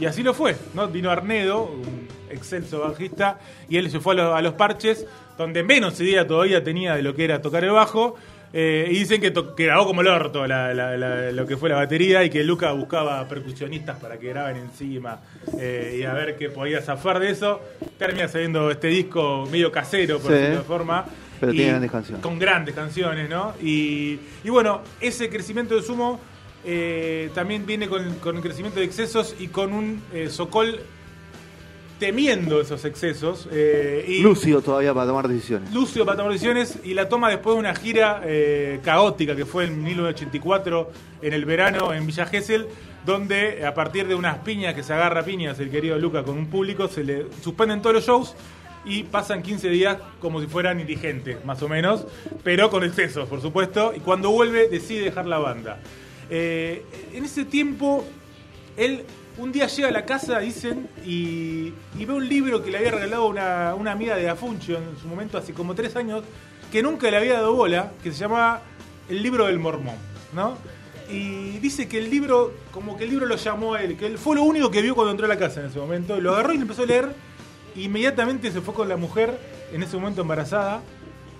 Y 0.00 0.06
así 0.06 0.22
lo 0.22 0.34
fue, 0.34 0.56
¿no? 0.74 0.88
Vino 0.88 1.10
Arnedo, 1.10 1.64
un 1.64 2.08
excelso 2.30 2.80
bajista, 2.80 3.38
y 3.68 3.76
él 3.76 3.90
se 3.90 4.00
fue 4.00 4.14
a, 4.14 4.16
los- 4.16 4.34
a 4.36 4.42
los 4.42 4.54
parches, 4.54 5.06
donde 5.38 5.62
menos 5.62 6.00
idea 6.00 6.26
todavía 6.26 6.62
tenía 6.64 6.94
de 6.96 7.02
lo 7.02 7.14
que 7.14 7.24
era 7.24 7.40
tocar 7.40 7.62
el 7.64 7.70
bajo. 7.70 8.16
eh, 8.54 8.86
y 8.90 8.98
dicen 8.98 9.18
que, 9.18 9.30
to- 9.30 9.54
que 9.54 9.64
grabó 9.64 9.86
como 9.86 10.02
el 10.02 10.08
orto 10.08 10.46
la- 10.46 10.74
la- 10.74 10.94
la- 10.98 11.32
lo 11.32 11.46
que 11.46 11.56
fue 11.56 11.70
la 11.70 11.76
batería 11.76 12.22
y 12.22 12.28
que 12.28 12.44
Luca 12.44 12.70
buscaba 12.72 13.26
percusionistas 13.26 13.98
para 13.98 14.18
que 14.18 14.28
graben 14.28 14.58
encima 14.58 15.20
eh, 15.58 15.96
y 15.98 16.02
a 16.02 16.12
ver 16.12 16.36
qué 16.36 16.50
podía 16.50 16.82
zafar 16.82 17.18
de 17.18 17.30
eso. 17.30 17.62
Termina 17.96 18.28
saliendo 18.28 18.70
este 18.70 18.88
disco 18.88 19.48
medio 19.50 19.72
casero, 19.72 20.18
por 20.18 20.32
Sí. 20.32 20.36
decirlo 20.36 20.58
de 20.58 20.64
forma. 20.64 21.06
Pero 21.40 21.52
Y 21.52 21.56
tiene 21.56 21.70
grandes 21.70 21.90
canciones. 21.90 22.22
Con 22.22 22.38
grandes 22.38 22.74
canciones, 22.74 23.30
¿no? 23.30 23.54
Y, 23.62 24.18
y 24.44 24.50
bueno, 24.50 24.82
ese 25.00 25.30
crecimiento 25.30 25.74
de 25.74 25.80
Sumo 25.80 26.20
eh, 26.64 27.30
también 27.34 27.66
viene 27.66 27.88
con, 27.88 28.14
con 28.16 28.36
el 28.36 28.42
crecimiento 28.42 28.80
de 28.80 28.86
excesos 28.86 29.34
y 29.38 29.48
con 29.48 29.72
un 29.72 30.02
eh, 30.12 30.28
Sokol 30.30 30.80
temiendo 32.02 32.60
esos 32.60 32.84
excesos. 32.84 33.48
eh, 33.52 34.04
y 34.08 34.22
Lúcido 34.22 34.60
todavía 34.60 34.92
para 34.92 35.06
tomar 35.06 35.28
decisiones. 35.28 35.72
Lucio 35.72 36.04
para 36.04 36.16
tomar 36.16 36.32
decisiones 36.32 36.80
y 36.82 36.94
la 36.94 37.08
toma 37.08 37.30
después 37.30 37.54
de 37.54 37.60
una 37.60 37.76
gira 37.76 38.22
eh, 38.24 38.80
caótica 38.82 39.36
que 39.36 39.46
fue 39.46 39.66
en 39.66 39.84
1984 39.84 40.90
en 41.22 41.32
el 41.32 41.44
verano 41.44 41.94
en 41.94 42.04
Villa 42.04 42.26
Gesell, 42.26 42.66
donde 43.06 43.64
a 43.64 43.72
partir 43.74 44.08
de 44.08 44.16
unas 44.16 44.38
piñas 44.38 44.74
que 44.74 44.82
se 44.82 44.92
agarra 44.92 45.24
piñas 45.24 45.60
el 45.60 45.70
querido 45.70 45.96
Luca 45.96 46.24
con 46.24 46.36
un 46.36 46.46
público, 46.46 46.88
se 46.88 47.04
le 47.04 47.26
suspenden 47.40 47.80
todos 47.80 47.94
los 47.94 48.04
shows 48.04 48.34
y 48.84 49.04
pasan 49.04 49.40
15 49.40 49.68
días 49.68 49.98
como 50.20 50.40
si 50.40 50.48
fueran 50.48 50.80
indigentes, 50.80 51.44
más 51.44 51.62
o 51.62 51.68
menos, 51.68 52.04
pero 52.42 52.68
con 52.68 52.82
excesos, 52.82 53.28
por 53.28 53.40
supuesto, 53.40 53.92
y 53.96 54.00
cuando 54.00 54.32
vuelve 54.32 54.66
decide 54.66 55.04
dejar 55.04 55.26
la 55.26 55.38
banda. 55.38 55.78
Eh, 56.34 56.82
en 57.12 57.26
ese 57.26 57.44
tiempo, 57.44 58.06
él 58.78 59.04
un 59.36 59.52
día 59.52 59.66
llega 59.66 59.88
a 59.88 59.90
la 59.92 60.06
casa, 60.06 60.38
dicen, 60.38 60.88
y, 61.04 61.74
y 61.98 62.04
ve 62.06 62.12
un 62.14 62.26
libro 62.26 62.62
que 62.64 62.70
le 62.70 62.78
había 62.78 62.90
regalado 62.92 63.26
una, 63.26 63.74
una 63.74 63.92
amiga 63.92 64.16
de 64.16 64.30
Afuncio 64.30 64.78
en 64.78 64.96
su 65.00 65.06
momento, 65.08 65.36
hace 65.36 65.52
como 65.52 65.74
tres 65.74 65.94
años, 65.94 66.22
que 66.70 66.82
nunca 66.82 67.10
le 67.10 67.18
había 67.18 67.34
dado 67.34 67.54
bola, 67.54 67.92
que 68.02 68.12
se 68.12 68.18
llamaba 68.20 68.62
El 69.10 69.22
libro 69.22 69.44
del 69.46 69.58
mormón, 69.58 69.96
¿no? 70.32 70.56
Y 71.10 71.58
dice 71.58 71.86
que 71.86 71.98
el 71.98 72.08
libro, 72.08 72.52
como 72.72 72.96
que 72.96 73.04
el 73.04 73.10
libro 73.10 73.26
lo 73.26 73.36
llamó 73.36 73.74
a 73.74 73.82
él, 73.82 73.98
que 73.98 74.06
él 74.06 74.16
fue 74.16 74.36
lo 74.36 74.42
único 74.42 74.70
que 74.70 74.80
vio 74.80 74.94
cuando 74.94 75.10
entró 75.10 75.26
a 75.26 75.28
la 75.28 75.38
casa 75.38 75.60
en 75.60 75.66
ese 75.66 75.78
momento, 75.78 76.18
lo 76.18 76.32
agarró 76.32 76.54
y 76.54 76.56
lo 76.56 76.62
empezó 76.62 76.84
a 76.84 76.86
leer, 76.86 77.08
e 77.76 77.80
inmediatamente 77.82 78.50
se 78.50 78.62
fue 78.62 78.72
con 78.72 78.88
la 78.88 78.96
mujer, 78.96 79.36
en 79.72 79.82
ese 79.82 79.96
momento 79.98 80.22
embarazada, 80.22 80.80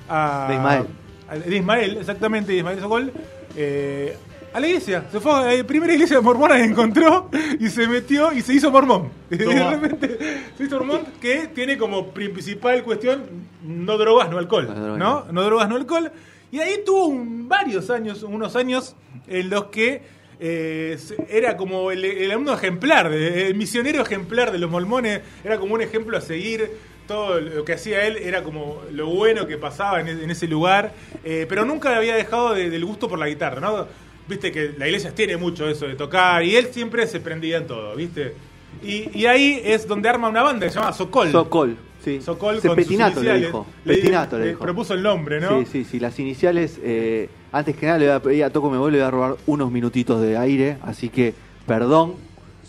a, 0.08 0.46
De 0.50 0.54
Ismael. 0.56 0.86
a- 1.28 1.36
de 1.36 1.56
Ismael, 1.56 1.96
exactamente, 1.98 2.52
de 2.52 2.58
Ismael 2.58 2.80
Sokol, 2.80 3.12
eh, 3.56 4.16
a 4.52 4.60
la 4.60 4.66
iglesia. 4.66 5.04
Se 5.10 5.20
fue 5.20 5.32
a 5.32 5.54
la 5.54 5.64
primera 5.64 5.92
iglesia 5.94 6.20
mormona 6.20 6.56
que 6.56 6.64
encontró 6.64 7.30
y 7.58 7.68
se 7.68 7.86
metió 7.86 8.32
y 8.32 8.42
se 8.42 8.54
hizo 8.54 8.70
mormón. 8.70 9.10
Y 9.30 9.36
de 9.36 9.70
repente 9.70 10.18
se 10.56 10.64
hizo 10.64 10.76
mormón 10.78 11.02
que 11.20 11.48
tiene 11.54 11.76
como 11.78 12.08
principal 12.08 12.82
cuestión 12.82 13.22
no 13.64 13.96
drogas, 13.98 14.30
no 14.30 14.38
alcohol. 14.38 14.66
No 14.68 14.74
drogas, 14.74 14.98
¿no? 14.98 15.24
No 15.32 15.42
drogas, 15.42 15.68
no 15.68 15.76
alcohol. 15.76 16.10
Y 16.50 16.58
ahí 16.60 16.76
tuvo 16.84 17.06
un- 17.06 17.48
varios 17.48 17.88
años, 17.90 18.22
unos 18.22 18.56
años 18.56 18.94
en 19.26 19.48
los 19.50 19.66
que 19.66 20.02
eh, 20.44 20.98
era 21.28 21.56
como 21.56 21.90
el, 21.92 22.04
el 22.04 22.30
alumno 22.30 22.52
ejemplar, 22.52 23.12
el 23.12 23.54
misionero 23.54 24.02
ejemplar 24.02 24.50
de 24.50 24.58
los 24.58 24.70
mormones, 24.70 25.20
era 25.44 25.56
como 25.58 25.74
un 25.74 25.82
ejemplo 25.82 26.16
a 26.18 26.20
seguir. 26.20 26.68
Todo 27.06 27.40
lo 27.40 27.64
que 27.64 27.72
hacía 27.74 28.06
él 28.06 28.16
era 28.16 28.42
como 28.44 28.80
lo 28.92 29.06
bueno 29.06 29.46
que 29.46 29.58
pasaba 29.58 30.00
en, 30.00 30.08
e- 30.08 30.22
en 30.24 30.30
ese 30.30 30.46
lugar, 30.46 30.92
eh, 31.24 31.46
pero 31.48 31.64
nunca 31.64 31.96
había 31.96 32.14
dejado 32.14 32.54
de- 32.54 32.70
del 32.70 32.84
gusto 32.84 33.08
por 33.08 33.18
la 33.18 33.26
guitarra, 33.28 33.60
¿no? 33.60 33.86
Viste 34.32 34.50
que 34.50 34.74
la 34.78 34.86
iglesia 34.86 35.14
tiene 35.14 35.36
mucho 35.36 35.68
eso 35.68 35.86
de 35.86 35.94
tocar 35.94 36.42
y 36.42 36.56
él 36.56 36.68
siempre 36.72 37.06
se 37.06 37.20
prendía 37.20 37.58
en 37.58 37.66
todo, 37.66 37.94
¿viste? 37.94 38.34
Y, 38.82 39.08
y 39.16 39.26
ahí 39.26 39.60
es 39.64 39.86
donde 39.86 40.08
arma 40.08 40.28
una 40.28 40.42
banda 40.42 40.66
que 40.66 40.72
se 40.72 40.78
llama 40.78 40.92
Sokol. 40.92 41.30
Sokol, 41.30 41.76
sí. 42.02 42.20
Sokol 42.22 42.60
Se 42.60 42.68
con 42.68 42.76
Petinato 42.76 43.16
sus 43.16 43.24
le 43.24 43.30
iniciales. 43.30 43.48
dijo. 43.52 43.66
Le, 43.84 43.94
Petinato 43.94 44.38
le 44.38 44.44
le 44.44 44.48
dijo. 44.52 44.60
propuso 44.64 44.94
el 44.94 45.02
nombre, 45.02 45.40
¿no? 45.40 45.60
Sí, 45.60 45.66
sí, 45.70 45.84
sí. 45.84 46.00
Las 46.00 46.18
iniciales, 46.18 46.80
eh, 46.82 47.28
antes 47.52 47.76
que 47.76 47.86
nada 47.86 47.98
le 47.98 48.06
voy 48.06 48.14
a 48.14 48.20
pedir 48.22 48.44
a 48.44 48.50
Toco 48.50 48.70
Me 48.70 48.78
Voy, 48.78 48.90
le 48.92 48.98
voy 48.98 49.06
a 49.06 49.10
robar 49.10 49.36
unos 49.46 49.70
minutitos 49.70 50.20
de 50.22 50.36
aire, 50.38 50.78
así 50.82 51.10
que 51.10 51.34
perdón, 51.66 52.14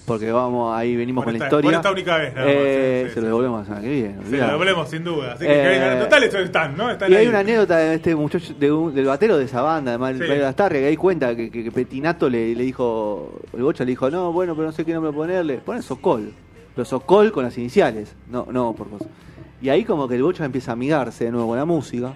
porque 0.06 0.32
vamos, 0.32 0.76
ahí 0.78 0.96
venimos 0.96 1.24
Por 1.24 1.32
con 1.34 1.40
la 1.40 1.46
historia. 1.46 1.68
por 1.70 1.74
esta 1.76 1.92
única 1.92 2.18
vez, 2.18 2.34
nada 2.34 2.46
más, 2.46 2.56
Eh, 2.56 3.02
sí, 3.04 3.08
sí, 3.10 3.14
se 3.14 3.22
lo 3.22 3.28
devolvemos 3.28 3.64
semana 3.66 3.82
que 3.84 3.90
viene. 3.90 4.16
Se 4.30 4.38
lo 4.38 4.48
devolvemos 4.48 4.90
sin 4.90 5.04
duda. 5.04 5.34
Así 5.34 5.46
que, 5.46 5.52
Eh, 5.54 6.00
total, 6.02 6.24
eso 6.24 6.40
están, 6.40 6.76
¿no? 6.78 6.92
Están 6.92 7.12
Y 7.12 7.16
hay 7.16 7.28
una 7.28 7.40
anécdota 7.40 7.78
de 7.78 7.96
este 7.96 8.16
muchacho, 8.16 8.54
de 8.54 8.72
un- 8.72 8.94
del 8.94 9.06
batero 9.06 9.38
de 9.38 9.46
esa 9.46 9.62
banda, 9.62 9.92
además, 9.92 10.16
Sí. 10.18 10.24
el 10.24 10.28
Mario 10.28 10.44
Lastarria, 10.44 10.82
que 10.82 10.88
ahí 10.88 10.98
cuenta 10.98 11.36
que, 11.36 11.50
que- 11.50 11.64
que 11.64 11.72
Petinato 11.72 12.30
le, 12.30 12.54
le 12.54 12.64
dijo, 12.64 13.40
el 13.56 13.64
Bocha 13.64 13.86
le 13.86 13.92
dijo, 13.92 14.10
no, 14.10 14.32
bueno, 14.34 14.56
pero 14.56 14.68
no 14.68 14.72
sé 14.74 14.84
qué 14.84 14.94
nombre 14.94 15.14
ponerle, 15.14 15.58
pone 15.60 15.82
Sokol, 15.82 16.34
pero 16.76 16.84
Sokol 16.86 17.32
con 17.32 17.46
las 17.46 17.58
iniciales, 17.58 18.14
no, 18.30 18.48
no 18.52 18.74
por 18.74 18.90
cosas. 18.90 19.08
Y 19.62 19.70
ahí 19.70 19.86
como 19.86 20.08
que 20.10 20.16
el 20.16 20.24
Bocha 20.24 20.44
empieza 20.44 20.72
a 20.72 20.74
amigarse 20.74 21.26
de 21.26 21.32
nuevo 21.32 21.48
con 21.48 21.58
la 21.58 21.66
música, 21.66 22.14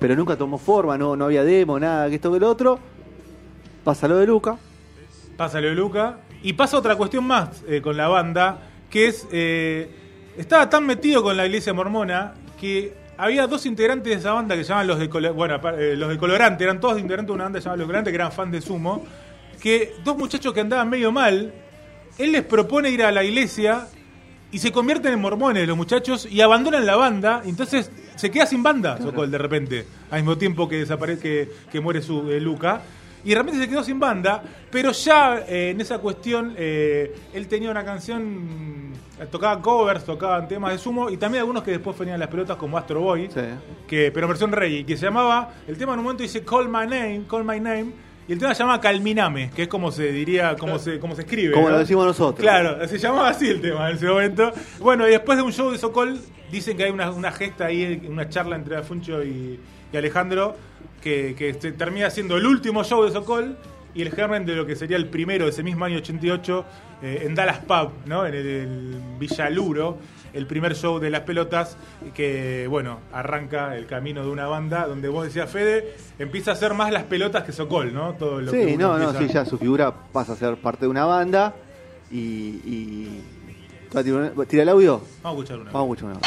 pero 0.00 0.16
nunca 0.16 0.36
tomó 0.36 0.58
forma, 0.58 0.98
no, 0.98 1.14
no 1.14 1.26
había 1.26 1.44
demo, 1.44 1.78
nada, 1.78 2.08
que 2.08 2.16
esto 2.16 2.32
que 2.32 2.40
lo 2.40 2.48
otro, 2.50 2.78
pasa 3.84 4.08
lo 4.08 4.16
de 4.16 4.26
Luca, 4.26 4.56
Pasa 5.36 5.60
lo 5.60 5.68
de 5.68 5.76
Luca. 5.76 6.16
Y 6.42 6.52
pasa 6.52 6.78
otra 6.78 6.96
cuestión 6.96 7.24
más 7.24 7.62
eh, 7.68 7.80
con 7.80 7.96
la 7.96 8.08
banda, 8.08 8.58
que 8.90 9.06
es. 9.08 9.26
eh, 9.32 9.90
estaba 10.36 10.70
tan 10.70 10.86
metido 10.86 11.22
con 11.22 11.36
la 11.36 11.46
iglesia 11.46 11.72
mormona 11.74 12.34
que 12.60 12.94
había 13.16 13.48
dos 13.48 13.66
integrantes 13.66 14.12
de 14.12 14.18
esa 14.20 14.32
banda 14.32 14.54
que 14.54 14.62
se 14.62 14.68
llaman 14.68 14.86
los 14.86 14.98
de 15.00 15.10
Colo- 15.10 15.34
bueno, 15.34 15.60
eh, 15.76 15.94
los 15.96 16.08
de 16.08 16.16
Colorante, 16.18 16.62
eran 16.62 16.78
todos 16.78 16.98
integrantes 17.00 17.26
de 17.28 17.32
una 17.32 17.44
banda 17.44 17.58
que 17.58 17.62
se 17.62 17.66
llama 17.66 17.76
Los 17.76 17.86
Colorante, 17.86 18.10
que 18.10 18.14
eran 18.14 18.30
fans 18.30 18.52
de 18.52 18.60
Sumo. 18.60 19.04
Que 19.60 19.94
dos 20.04 20.16
muchachos 20.16 20.52
que 20.54 20.60
andaban 20.60 20.88
medio 20.88 21.10
mal, 21.10 21.52
él 22.18 22.30
les 22.32 22.44
propone 22.44 22.90
ir 22.90 23.02
a 23.02 23.10
la 23.10 23.24
iglesia 23.24 23.88
y 24.52 24.58
se 24.60 24.70
convierten 24.70 25.12
en 25.12 25.20
mormones 25.20 25.66
los 25.66 25.76
muchachos 25.76 26.28
y 26.30 26.40
abandonan 26.40 26.86
la 26.86 26.94
banda. 26.94 27.42
Entonces 27.44 27.90
se 28.14 28.30
queda 28.30 28.46
sin 28.46 28.62
banda, 28.62 28.98
Sokol, 29.02 29.32
de 29.32 29.38
repente, 29.38 29.86
al 30.12 30.20
mismo 30.20 30.38
tiempo 30.38 30.68
que 30.68 30.76
desaparece, 30.76 31.20
que, 31.20 31.48
que 31.72 31.80
muere 31.80 32.00
su 32.00 32.30
eh, 32.30 32.40
Luca. 32.40 32.82
Y 33.24 33.30
de 33.30 33.34
repente 33.34 33.60
se 33.60 33.68
quedó 33.68 33.82
sin 33.82 33.98
banda, 33.98 34.42
pero 34.70 34.92
ya 34.92 35.44
eh, 35.48 35.70
en 35.70 35.80
esa 35.80 35.98
cuestión 35.98 36.54
eh, 36.56 37.14
él 37.34 37.48
tenía 37.48 37.70
una 37.70 37.84
canción, 37.84 38.92
eh, 39.20 39.26
tocaba 39.30 39.60
covers, 39.60 40.04
tocaban 40.04 40.46
temas 40.48 40.72
de 40.72 40.78
sumo 40.78 41.10
y 41.10 41.16
también 41.16 41.40
algunos 41.40 41.62
que 41.62 41.72
después 41.72 41.98
venían 41.98 42.20
las 42.20 42.28
pelotas 42.28 42.56
como 42.56 42.78
Astro 42.78 43.00
Boy, 43.00 43.28
Sí. 43.32 43.40
que, 43.86 44.10
pero 44.12 44.28
versión 44.28 44.52
reggae, 44.52 44.84
que 44.86 44.96
se 44.96 45.06
llamaba, 45.06 45.52
el 45.66 45.76
tema 45.76 45.92
en 45.94 45.98
un 45.98 46.04
momento 46.04 46.22
dice 46.22 46.44
Call 46.44 46.68
My 46.68 46.86
Name, 46.86 47.22
Call 47.28 47.44
My 47.44 47.58
Name, 47.60 47.86
y 48.28 48.32
el 48.32 48.38
tema 48.38 48.54
se 48.54 48.62
llama 48.62 48.78
Calminame, 48.78 49.50
que 49.56 49.62
es 49.62 49.68
como 49.68 49.90
se 49.90 50.12
diría, 50.12 50.54
como 50.56 50.78
se, 50.78 50.98
como 50.98 51.14
se 51.16 51.22
escribe. 51.22 51.54
Como 51.54 51.68
¿no? 51.68 51.72
lo 51.72 51.78
decimos 51.78 52.04
nosotros. 52.04 52.38
Claro, 52.40 52.86
se 52.86 52.98
llamaba 52.98 53.30
así 53.30 53.48
el 53.48 53.60
tema 53.62 53.88
en 53.88 53.96
ese 53.96 54.06
momento. 54.06 54.52
Bueno, 54.80 55.08
y 55.08 55.12
después 55.12 55.38
de 55.38 55.44
un 55.44 55.52
show 55.52 55.70
de 55.70 55.78
Sokol, 55.78 56.20
dicen 56.52 56.76
que 56.76 56.84
hay 56.84 56.90
una, 56.90 57.10
una 57.10 57.32
gesta 57.32 57.64
ahí, 57.64 58.06
una 58.06 58.28
charla 58.28 58.56
entre 58.56 58.76
Afuncho 58.76 59.24
y, 59.24 59.58
y 59.90 59.96
Alejandro, 59.96 60.54
que, 61.02 61.34
que 61.36 61.54
se 61.54 61.72
termina 61.72 62.10
siendo 62.10 62.36
el 62.36 62.46
último 62.46 62.84
show 62.84 63.04
de 63.04 63.10
Sokol 63.12 63.56
y 63.94 64.02
el 64.02 64.10
germen 64.12 64.44
de 64.44 64.54
lo 64.54 64.66
que 64.66 64.76
sería 64.76 64.96
el 64.96 65.06
primero 65.08 65.44
de 65.46 65.50
ese 65.50 65.62
mismo 65.62 65.84
año 65.84 65.98
88 65.98 66.64
eh, 67.02 67.22
en 67.26 67.34
Dallas 67.34 67.58
Pub, 67.58 67.90
¿no? 68.06 68.26
En 68.26 68.34
el, 68.34 68.46
el 68.46 69.00
Villaluro, 69.18 69.96
el 70.34 70.46
primer 70.46 70.74
show 70.76 70.98
de 70.98 71.10
las 71.10 71.22
pelotas, 71.22 71.76
que, 72.14 72.66
bueno, 72.68 73.00
arranca 73.12 73.76
el 73.76 73.86
camino 73.86 74.22
de 74.22 74.30
una 74.30 74.46
banda 74.46 74.86
donde 74.86 75.08
vos 75.08 75.24
decías, 75.24 75.50
Fede, 75.50 75.94
empieza 76.18 76.50
a 76.50 76.54
hacer 76.54 76.74
más 76.74 76.92
las 76.92 77.04
pelotas 77.04 77.44
que 77.44 77.52
Sokol, 77.52 77.94
¿no? 77.94 78.12
Todo 78.14 78.40
lo 78.40 78.52
que 78.52 78.64
Sí, 78.68 78.74
uno 78.74 78.88
no, 78.88 78.98
no, 78.98 79.04
empieza- 79.10 79.26
sí, 79.26 79.32
ya 79.32 79.44
su 79.46 79.58
figura 79.58 79.92
pasa 80.12 80.34
a 80.34 80.36
ser 80.36 80.56
parte 80.56 80.82
de 80.82 80.88
una 80.88 81.04
banda 81.06 81.54
y... 82.10 82.18
y... 82.64 83.22
¿Tira 83.90 84.02
tira 84.46 84.62
el 84.64 84.68
audio? 84.68 85.00
Vamos 85.22 85.40
a 85.40 85.42
escuchar 85.44 85.60
una. 85.60 85.70
Vamos 85.72 85.88
a 85.88 85.94
escuchar 85.94 86.10
una. 86.10 86.20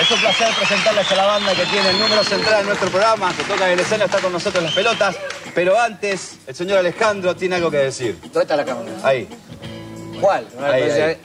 Es 0.00 0.10
un 0.10 0.20
placer 0.20 0.48
presentarles 0.56 1.10
a 1.10 1.16
la 1.16 1.26
banda 1.26 1.54
que 1.54 1.64
tiene 1.66 1.90
el 1.90 1.98
número 1.98 2.22
central 2.22 2.60
en 2.60 2.66
nuestro 2.66 2.88
programa, 2.88 3.32
que 3.36 3.42
toca 3.42 3.66
en 3.66 3.72
el 3.72 3.80
escenario, 3.80 4.06
está 4.06 4.20
con 4.20 4.32
nosotros 4.32 4.60
en 4.60 4.64
las 4.66 4.74
pelotas. 4.74 5.16
Pero 5.54 5.78
antes, 5.78 6.38
el 6.46 6.54
señor 6.54 6.78
Alejandro 6.78 7.34
tiene 7.34 7.56
algo 7.56 7.70
que 7.70 7.78
decir. 7.78 8.18
¿Dónde 8.22 8.40
está 8.42 8.56
la 8.56 8.64
cámara? 8.64 8.92
Ahí. 9.02 9.28
¿Cuál? 10.20 10.46
Ahí, 10.62 10.82
ahí. 10.82 11.16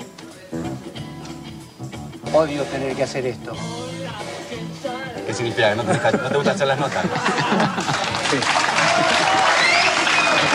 Odio 2.33 2.63
tener 2.63 2.95
que 2.95 3.03
hacer 3.03 3.27
esto. 3.27 3.55
¿Qué 5.27 5.33
significa? 5.33 5.69
¿Que 5.69 5.75
no 5.75 5.83
te, 5.83 5.93
gusta, 5.93 6.11
no 6.11 6.29
te 6.29 6.35
gusta 6.35 6.51
hacer 6.51 6.67
las 6.67 6.79
notas? 6.79 7.05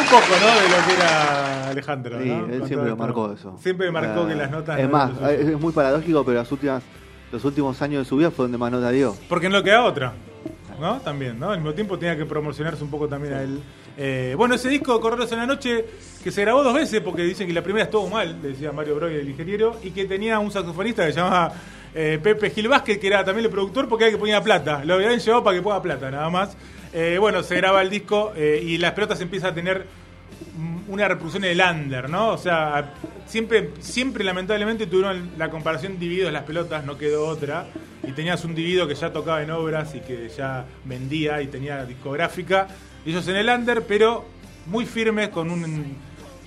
Un 0.00 0.06
poco, 0.06 0.26
¿no? 0.40 0.60
De 0.60 0.68
lo 0.68 0.86
que 0.86 0.94
era 0.94 1.68
Alejandro. 1.68 2.18
Sí, 2.20 2.28
¿no? 2.28 2.46
él 2.46 2.58
Con 2.58 2.68
siempre 2.68 2.88
lo 2.90 2.96
marcó 2.96 3.32
eso. 3.32 3.56
Siempre 3.62 3.90
marcó 3.92 4.26
que 4.26 4.34
las 4.34 4.50
notas. 4.50 4.78
Es 4.78 4.86
no 4.86 4.90
más, 4.90 5.10
es 5.30 5.58
muy 5.58 5.72
paradójico, 5.72 6.24
pero 6.24 6.38
las 6.38 6.50
últimas, 6.50 6.82
los 7.32 7.44
últimos 7.44 7.80
años 7.82 8.04
de 8.04 8.08
su 8.08 8.16
vida 8.16 8.30
fue 8.30 8.44
donde 8.44 8.58
más 8.58 8.70
nota 8.70 8.90
dio. 8.90 9.16
Porque 9.28 9.48
no 9.48 9.62
queda 9.62 9.84
otra. 9.84 10.14
¿No? 10.80 11.00
También, 11.00 11.40
¿no? 11.40 11.50
Al 11.50 11.58
mismo 11.58 11.74
tiempo 11.74 11.98
tenía 11.98 12.16
que 12.16 12.24
promocionarse 12.24 12.84
un 12.84 12.90
poco 12.90 13.08
también 13.08 13.34
a 13.34 13.42
él. 13.42 13.60
Eh, 13.96 14.34
bueno, 14.36 14.54
ese 14.54 14.68
disco, 14.68 15.00
Correros 15.00 15.32
en 15.32 15.38
la 15.38 15.46
Noche, 15.46 15.84
que 16.22 16.30
se 16.30 16.42
grabó 16.42 16.62
dos 16.62 16.74
veces 16.74 17.00
porque 17.00 17.22
dicen 17.22 17.48
que 17.48 17.52
la 17.52 17.62
primera 17.62 17.86
estuvo 17.86 18.08
mal, 18.08 18.40
decía 18.40 18.70
Mario 18.70 18.94
Broglie, 18.94 19.20
el 19.20 19.28
ingeniero, 19.28 19.76
y 19.82 19.90
que 19.90 20.04
tenía 20.04 20.38
un 20.38 20.52
saxofonista 20.52 21.04
que 21.04 21.12
se 21.12 21.18
llamaba 21.18 21.52
eh, 21.94 22.20
Pepe 22.22 22.50
Gil 22.50 22.68
Vázquez, 22.68 22.98
que 22.98 23.08
era 23.08 23.24
también 23.24 23.46
el 23.46 23.50
productor 23.50 23.88
porque 23.88 24.04
era 24.04 24.12
que 24.12 24.18
ponía 24.18 24.40
plata. 24.40 24.84
Lo 24.84 24.94
habían 24.94 25.18
llevado 25.18 25.42
para 25.42 25.56
que 25.56 25.62
ponga 25.62 25.82
plata, 25.82 26.10
nada 26.12 26.30
más. 26.30 26.56
Eh, 26.92 27.16
bueno, 27.18 27.42
se 27.42 27.56
graba 27.56 27.82
el 27.82 27.90
disco 27.90 28.32
eh, 28.36 28.62
y 28.64 28.78
las 28.78 28.92
pelotas 28.92 29.20
empieza 29.20 29.48
a 29.48 29.54
tener 29.54 29.86
una 30.88 31.06
reproducción 31.06 31.44
en 31.44 31.60
el 31.60 31.60
under, 31.60 32.08
¿no? 32.08 32.30
O 32.30 32.38
sea, 32.38 32.94
siempre, 33.26 33.70
siempre 33.80 34.24
lamentablemente 34.24 34.86
tuvieron 34.86 35.30
la 35.38 35.50
comparación 35.50 35.98
divididos 35.98 36.32
las 36.32 36.44
pelotas, 36.44 36.84
no 36.84 36.96
quedó 36.98 37.26
otra. 37.26 37.66
Y 38.06 38.12
tenías 38.12 38.44
un 38.44 38.54
divido 38.54 38.88
que 38.88 38.94
ya 38.94 39.12
tocaba 39.12 39.42
en 39.42 39.50
obras 39.50 39.94
y 39.94 40.00
que 40.00 40.28
ya 40.34 40.64
vendía 40.84 41.42
y 41.42 41.48
tenía 41.48 41.84
discográfica. 41.84 42.68
Ellos 43.04 43.26
en 43.28 43.36
el 43.36 43.48
under, 43.48 43.82
pero 43.82 44.24
muy 44.66 44.86
firmes 44.86 45.28
con 45.28 45.50
un 45.50 45.96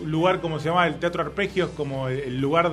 lugar 0.03 0.41
como 0.41 0.59
se 0.59 0.69
llama 0.69 0.87
el 0.87 0.95
Teatro 0.95 1.21
Arpegios, 1.21 1.69
como 1.77 2.07
el- 2.07 2.39
lugar 2.41 2.71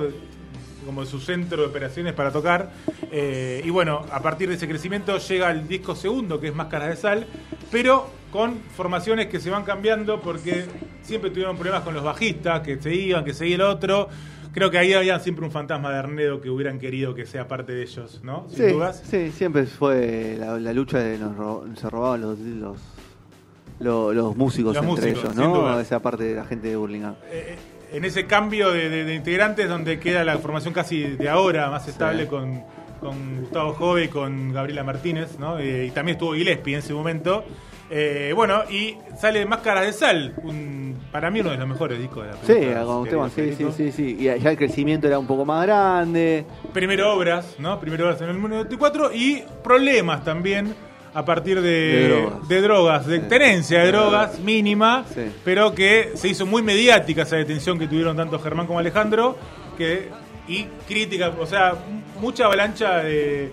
como 0.85 1.05
su 1.05 1.19
centro 1.19 1.61
de 1.61 1.67
operaciones 1.67 2.13
para 2.13 2.31
tocar. 2.31 2.71
Eh, 3.11 3.61
y 3.63 3.69
bueno, 3.69 4.05
a 4.11 4.21
partir 4.21 4.49
de 4.49 4.55
ese 4.55 4.67
crecimiento 4.67 5.17
llega 5.19 5.51
el 5.51 5.67
disco 5.67 5.95
segundo, 5.95 6.39
que 6.39 6.47
es 6.47 6.55
Máscaras 6.55 6.89
de 6.89 6.95
Sal, 6.95 7.27
pero 7.71 8.09
con 8.31 8.57
formaciones 8.75 9.27
que 9.27 9.39
se 9.39 9.49
van 9.49 9.63
cambiando 9.63 10.21
porque 10.21 10.65
siempre 11.01 11.29
tuvieron 11.31 11.55
problemas 11.55 11.81
con 11.83 11.93
los 11.93 12.03
bajistas, 12.03 12.61
que 12.61 12.81
se 12.81 12.93
iban, 12.93 13.23
que 13.25 13.33
seguía 13.33 13.55
el 13.55 13.61
otro. 13.61 14.07
Creo 14.53 14.71
que 14.71 14.77
ahí 14.79 14.93
había 14.93 15.19
siempre 15.19 15.45
un 15.45 15.51
fantasma 15.51 15.91
de 15.91 15.97
Arnedo 15.99 16.41
que 16.41 16.49
hubieran 16.49 16.79
querido 16.79 17.13
que 17.13 17.25
sea 17.25 17.47
parte 17.47 17.71
de 17.73 17.83
ellos, 17.83 18.21
¿no? 18.23 18.45
Sin 18.49 18.57
Sí, 18.67 18.73
dudas. 18.73 19.03
sí, 19.09 19.31
siempre 19.31 19.65
fue 19.65 20.35
la, 20.39 20.59
la 20.59 20.73
lucha 20.73 20.97
de 20.99 21.17
nos 21.19 21.35
ro- 21.37 21.65
se 21.75 21.89
robaban 21.89 22.21
los, 22.21 22.39
los, 22.39 22.77
los, 23.79 24.15
los 24.15 24.35
músicos 24.35 24.75
Los 24.75 24.83
entre 24.85 25.11
músicos, 25.11 25.35
ellos, 25.35 25.35
¿no? 25.35 25.79
Esa 25.79 25.99
parte 26.01 26.23
de 26.23 26.35
la 26.35 26.45
gente 26.45 26.67
de 26.67 26.75
Burlingame. 26.75 27.15
Eh, 27.31 27.57
en 27.91 28.05
ese 28.05 28.25
cambio 28.25 28.71
de, 28.71 28.89
de- 28.89 29.05
de 29.05 29.15
integrantes 29.15 29.69
donde 29.69 29.99
queda 29.99 30.23
la 30.23 30.37
formación 30.39 30.73
casi 30.73 31.01
de 31.03 31.29
ahora 31.29 31.69
más 31.69 31.87
estable 31.87 32.25
con, 32.27 32.63
con 32.99 33.41
Gustavo 33.41 33.73
Jove 33.73 34.05
y 34.05 34.07
con 34.09 34.51
Gabriela 34.51 34.83
Martínez, 34.83 35.37
¿no? 35.39 35.59
Eh, 35.59 35.85
y 35.87 35.91
también 35.91 36.15
estuvo 36.15 36.33
Gillespie 36.33 36.73
en 36.73 36.79
ese 36.79 36.93
momento. 36.93 37.43
Eh, 37.91 38.33
bueno, 38.35 38.63
y 38.69 38.95
sale 39.19 39.45
Máscaras 39.45 39.85
de 39.85 39.93
Sal, 39.93 40.35
un, 40.43 40.95
para 41.11 41.31
mí 41.31 41.39
uno 41.41 41.49
de 41.51 41.57
los 41.57 41.67
mejores 41.67 41.97
discos 41.99 42.23
de 42.23 42.29
la 42.31 42.37
Sí, 42.37 42.53
película, 42.53 42.83
con 42.83 43.03
querido 43.03 43.23
temas, 43.29 43.33
sí, 43.33 43.53
sí, 43.57 43.65
sí, 43.75 43.91
sí. 43.91 44.17
Y 44.19 44.23
ya 44.25 44.35
el 44.51 44.57
crecimiento 44.57 45.07
era 45.07 45.17
un 45.17 45.25
poco 45.25 45.43
más 45.45 45.65
grande. 45.65 46.45
Primero 46.71 47.13
obras, 47.13 47.55
¿no? 47.57 47.79
Primero 47.79 48.05
obras 48.05 48.21
en 48.21 48.29
el 48.29 48.39
94 48.41 49.11
y 49.13 49.43
problemas 49.63 50.23
también 50.23 50.75
a 51.15 51.25
partir 51.25 51.59
de, 51.61 51.69
De 51.71 52.07
drogas. 52.09 52.47
de 52.47 52.61
drogas, 52.61 53.05
de 53.07 53.17
Sí. 53.21 53.25
tenencia 53.27 53.79
de 53.79 53.87
drogas 53.87 54.39
mínima, 54.39 55.05
Sí. 55.11 55.21
pero 55.43 55.73
que 55.73 56.11
se 56.13 56.27
hizo 56.27 56.45
muy 56.45 56.61
mediática 56.61 57.23
esa 57.23 57.37
detención 57.37 57.79
que 57.79 57.87
tuvieron 57.87 58.15
tanto 58.15 58.37
Germán 58.37 58.67
como 58.67 58.77
Alejandro, 58.77 59.35
que 59.79 60.09
y 60.49 60.67
crítica, 60.87 61.31
o 61.39 61.45
sea, 61.45 61.75
mucha 62.19 62.45
avalancha 62.45 62.97
de, 62.97 63.51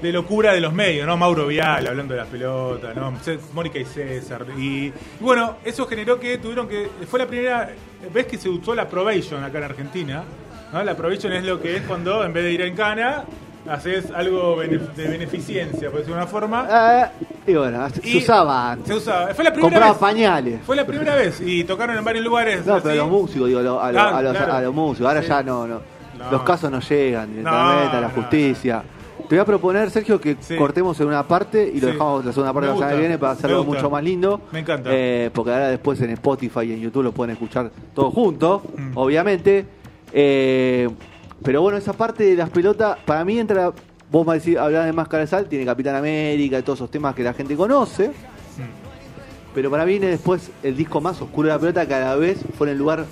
de 0.00 0.12
locura 0.12 0.52
de 0.52 0.60
los 0.60 0.72
medios, 0.72 1.06
¿no? 1.06 1.16
Mauro 1.16 1.46
Vial 1.46 1.86
hablando 1.86 2.14
de 2.14 2.20
las 2.20 2.28
pelotas, 2.28 2.96
¿no? 2.96 3.12
Mónica 3.52 3.78
y 3.78 3.84
César. 3.84 4.46
Y, 4.58 4.86
y 4.86 4.92
bueno, 5.20 5.56
eso 5.64 5.86
generó 5.86 6.18
que 6.18 6.38
tuvieron 6.38 6.66
que. 6.66 6.88
Fue 7.08 7.18
la 7.18 7.26
primera 7.26 7.70
vez 8.12 8.26
que 8.26 8.38
se 8.38 8.48
usó 8.48 8.74
la 8.74 8.88
probation 8.88 9.44
acá 9.44 9.58
en 9.58 9.64
Argentina. 9.64 10.24
¿no? 10.72 10.82
La 10.82 10.96
probation 10.96 11.32
es 11.32 11.44
lo 11.44 11.60
que 11.60 11.76
es 11.76 11.82
cuando 11.82 12.24
en 12.24 12.32
vez 12.32 12.44
de 12.44 12.52
ir 12.52 12.60
en 12.62 12.74
cana, 12.74 13.24
haces 13.68 14.10
algo 14.14 14.60
de 14.60 15.08
beneficencia, 15.08 15.90
por 15.90 15.98
decirlo 15.98 16.16
de 16.16 16.22
una 16.22 16.26
forma. 16.26 16.66
Ah, 16.70 17.10
y 17.46 17.52
bueno, 17.54 17.88
se 17.90 18.16
usaba 18.16 18.72
antes. 18.72 18.88
Se 18.88 18.94
usaba. 18.94 19.34
Fue 19.34 19.44
la 19.44 19.52
primera 19.52 19.70
Compraba 19.72 19.92
vez. 19.92 20.00
pañales. 20.00 20.60
Fue 20.64 20.76
la 20.76 20.86
primera 20.86 21.14
vez 21.16 21.40
y 21.44 21.64
tocaron 21.64 21.98
en 21.98 22.04
varios 22.04 22.24
lugares. 22.24 22.64
No, 22.64 22.74
así. 22.74 22.82
pero 22.84 23.02
los 23.02 23.10
músicos, 23.10 23.48
digo, 23.48 23.60
lo- 23.60 23.80
a, 23.82 23.92
lo- 23.92 24.00
Ah, 24.00 24.18
a 24.18 24.22
los, 24.22 24.36
claro. 24.36 24.52
a 24.54 24.60
los 24.62 24.74
músicos. 24.74 25.08
Ahora 25.08 25.22
Sí. 25.22 25.28
ya 25.28 25.42
no, 25.42 25.66
no. 25.66 25.99
No. 26.20 26.30
Los 26.32 26.42
casos 26.42 26.70
no 26.70 26.80
llegan 26.80 27.30
directamente 27.30 27.92
No, 27.92 27.98
a 27.98 28.00
la 28.00 28.10
justicia. 28.10 28.82
Te 29.28 29.36
voy 29.36 29.38
a 29.42 29.44
proponer, 29.44 29.90
Sergio, 29.90 30.20
que 30.20 30.36
Sí. 30.40 30.56
cortemos 30.56 30.98
en 31.00 31.06
una 31.06 31.22
parte 31.26 31.62
y 31.72 31.80
lo 31.80 31.86
Sí. 31.88 31.92
dejamos 31.92 32.24
la 32.24 32.32
segunda 32.32 32.52
parte 32.52 32.66
Me 32.66 32.72
la 32.72 32.78
semana 32.78 32.92
que 32.94 33.00
viene 33.00 33.18
para 33.18 33.32
hacerlo 33.32 33.64
mucho 33.64 33.88
más 33.90 34.02
lindo. 34.02 34.40
Me 34.52 34.58
encanta. 34.60 34.90
Eh, 34.92 35.30
porque 35.32 35.52
ahora 35.52 35.68
después 35.68 36.00
en 36.00 36.10
Spotify 36.10 36.60
y 36.64 36.72
en 36.72 36.80
YouTube 36.80 37.04
lo 37.04 37.12
pueden 37.12 37.32
escuchar 37.32 37.70
todos 37.94 38.12
juntos, 38.12 38.62
Mm. 38.76 38.92
obviamente. 38.96 39.66
Eh, 40.12 40.88
pero 41.44 41.62
bueno, 41.62 41.78
esa 41.78 41.92
parte 41.92 42.24
de 42.24 42.34
las 42.36 42.50
pelotas, 42.50 42.98
para 43.04 43.24
mí 43.24 43.38
entra. 43.38 43.72
Vos 44.10 44.26
me 44.26 44.34
decís, 44.34 44.56
hablás 44.56 44.86
de 44.86 44.92
Máscara 44.92 45.20
de 45.20 45.26
Sal, 45.28 45.46
tiene 45.46 45.64
Capitán 45.64 45.94
América 45.94 46.58
y 46.58 46.62
todos 46.62 46.80
esos 46.80 46.90
temas 46.90 47.14
que 47.14 47.22
la 47.22 47.32
gente 47.32 47.54
conoce. 47.56 48.08
Mm. 48.08 49.54
Pero 49.54 49.70
para 49.70 49.84
mí 49.84 49.92
viene 49.92 50.08
después 50.08 50.50
el 50.64 50.76
disco 50.76 51.00
más 51.00 51.20
oscuro 51.22 51.46
de 51.48 51.54
la 51.54 51.60
pelota, 51.60 51.86
cada 51.86 52.16
vez 52.16 52.40
fue 52.58 52.66
en 52.66 52.72
el 52.72 52.78
lugar 52.78 53.04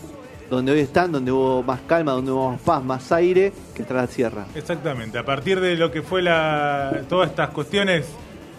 donde 0.51 0.73
hoy 0.73 0.81
están, 0.81 1.13
donde 1.13 1.31
hubo 1.33 1.63
más 1.63 1.81
calma, 1.87 2.13
donde 2.13 2.31
hubo 2.33 2.51
más 2.53 2.61
paz, 2.61 2.83
más 2.83 3.13
aire, 3.13 3.53
que 3.75 3.83
tras 3.83 4.03
la 4.09 4.13
sierra. 4.13 4.47
Exactamente, 4.55 5.19
a 5.19 5.25
partir 5.25 5.61
de 5.61 5.77
lo 5.77 5.91
que 5.91 6.03
fue 6.03 6.23
la, 6.23 7.03
todas 7.09 7.31
estas 7.31 7.51
cuestiones 7.51 8.07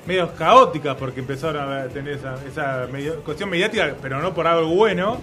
medio 0.06 0.32
caóticas, 0.36 0.96
porque 0.96 1.20
empezaron 1.20 1.72
a 1.72 1.84
tener 1.88 2.14
esa, 2.16 2.36
esa 2.48 2.88
medio- 2.92 3.22
cuestión 3.24 3.50
mediática, 3.50 3.94
pero 4.02 4.20
no 4.22 4.34
por 4.34 4.48
algo 4.48 4.70
bueno, 4.70 5.18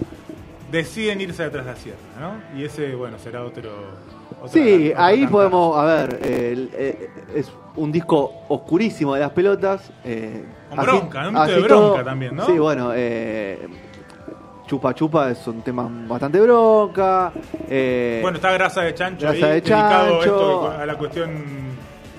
deciden 0.71 1.21
irse 1.21 1.43
atrás 1.43 1.65
de 1.65 1.71
la 1.71 1.77
sierra, 1.77 1.97
¿no? 2.19 2.59
Y 2.59 2.65
ese, 2.65 2.95
bueno, 2.95 3.17
será 3.19 3.43
otro... 3.43 3.71
Sí, 4.51 4.93
ahí 4.95 5.25
podemos, 5.25 5.77
a 5.77 5.83
ver, 5.83 6.19
eh, 6.21 6.67
eh, 6.73 7.09
es 7.35 7.51
un 7.75 7.91
disco 7.91 8.31
oscurísimo 8.49 9.15
de 9.15 9.21
las 9.21 9.31
pelotas. 9.31 9.89
eh, 10.05 10.43
Con 10.69 10.79
así- 10.79 10.87
bronca, 10.89 11.27
un 11.27 11.33
mito 11.33 11.45
de 11.47 11.59
bronca 11.61 12.03
también, 12.03 12.35
¿no? 12.35 12.45
Sí, 12.45 12.59
bueno, 12.59 12.91
eh, 12.93 13.57
Chupa 14.67 14.93
Chupa 14.93 15.31
es 15.31 15.47
un 15.47 15.61
tema 15.61 15.89
bastante 16.07 16.39
bronca. 16.41 17.31
eh, 17.69 18.19
Bueno, 18.21 18.35
está 18.37 18.51
Grasa 18.51 18.81
de 18.81 18.93
Chancho 18.93 19.21
Grasa 19.21 19.33
ahí, 19.35 19.41
de 19.41 19.47
dedicado 19.61 20.07
Chancho. 20.19 20.19
esto 20.21 20.71
a 20.71 20.85
la 20.85 20.95
cuestión 20.95 21.31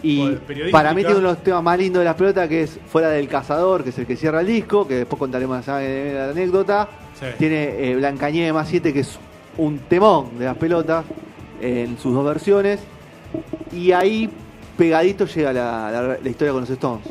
y 0.03 0.31
para 0.71 0.95
mí 0.95 1.03
tiene 1.03 1.19
uno 1.19 1.29
de 1.29 1.35
los 1.35 1.43
temas 1.43 1.63
más 1.63 1.77
lindos 1.77 2.01
de 2.01 2.05
las 2.05 2.15
pelotas 2.15 2.49
que 2.49 2.63
es 2.63 2.79
Fuera 2.89 3.09
del 3.11 3.27
Cazador, 3.29 3.83
que 3.83 3.91
es 3.91 3.99
el 3.99 4.07
que 4.07 4.17
cierra 4.17 4.41
el 4.41 4.47
disco, 4.47 4.87
que 4.87 4.95
después 4.95 5.19
contaremos 5.19 5.67
la, 5.67 5.81
la 5.81 6.31
anécdota. 6.31 6.89
Sí. 7.19 7.27
Tiene 7.37 7.91
eh, 7.91 7.97
Blancanieves 7.97 8.55
más 8.55 8.69
7, 8.69 8.93
que 8.93 9.01
es 9.01 9.19
un 9.57 9.81
temón 9.81 10.39
de 10.39 10.45
las 10.45 10.57
pelotas 10.57 11.05
en 11.61 11.99
sus 11.99 12.15
dos 12.15 12.25
versiones. 12.25 12.79
Y 13.73 13.91
ahí 13.91 14.31
pegadito 14.77 15.27
llega 15.27 15.53
la, 15.53 15.91
la- 15.91 16.17
la 16.23 16.29
historia 16.29 16.53
con 16.53 16.61
los 16.61 16.71
Stones. 16.71 17.05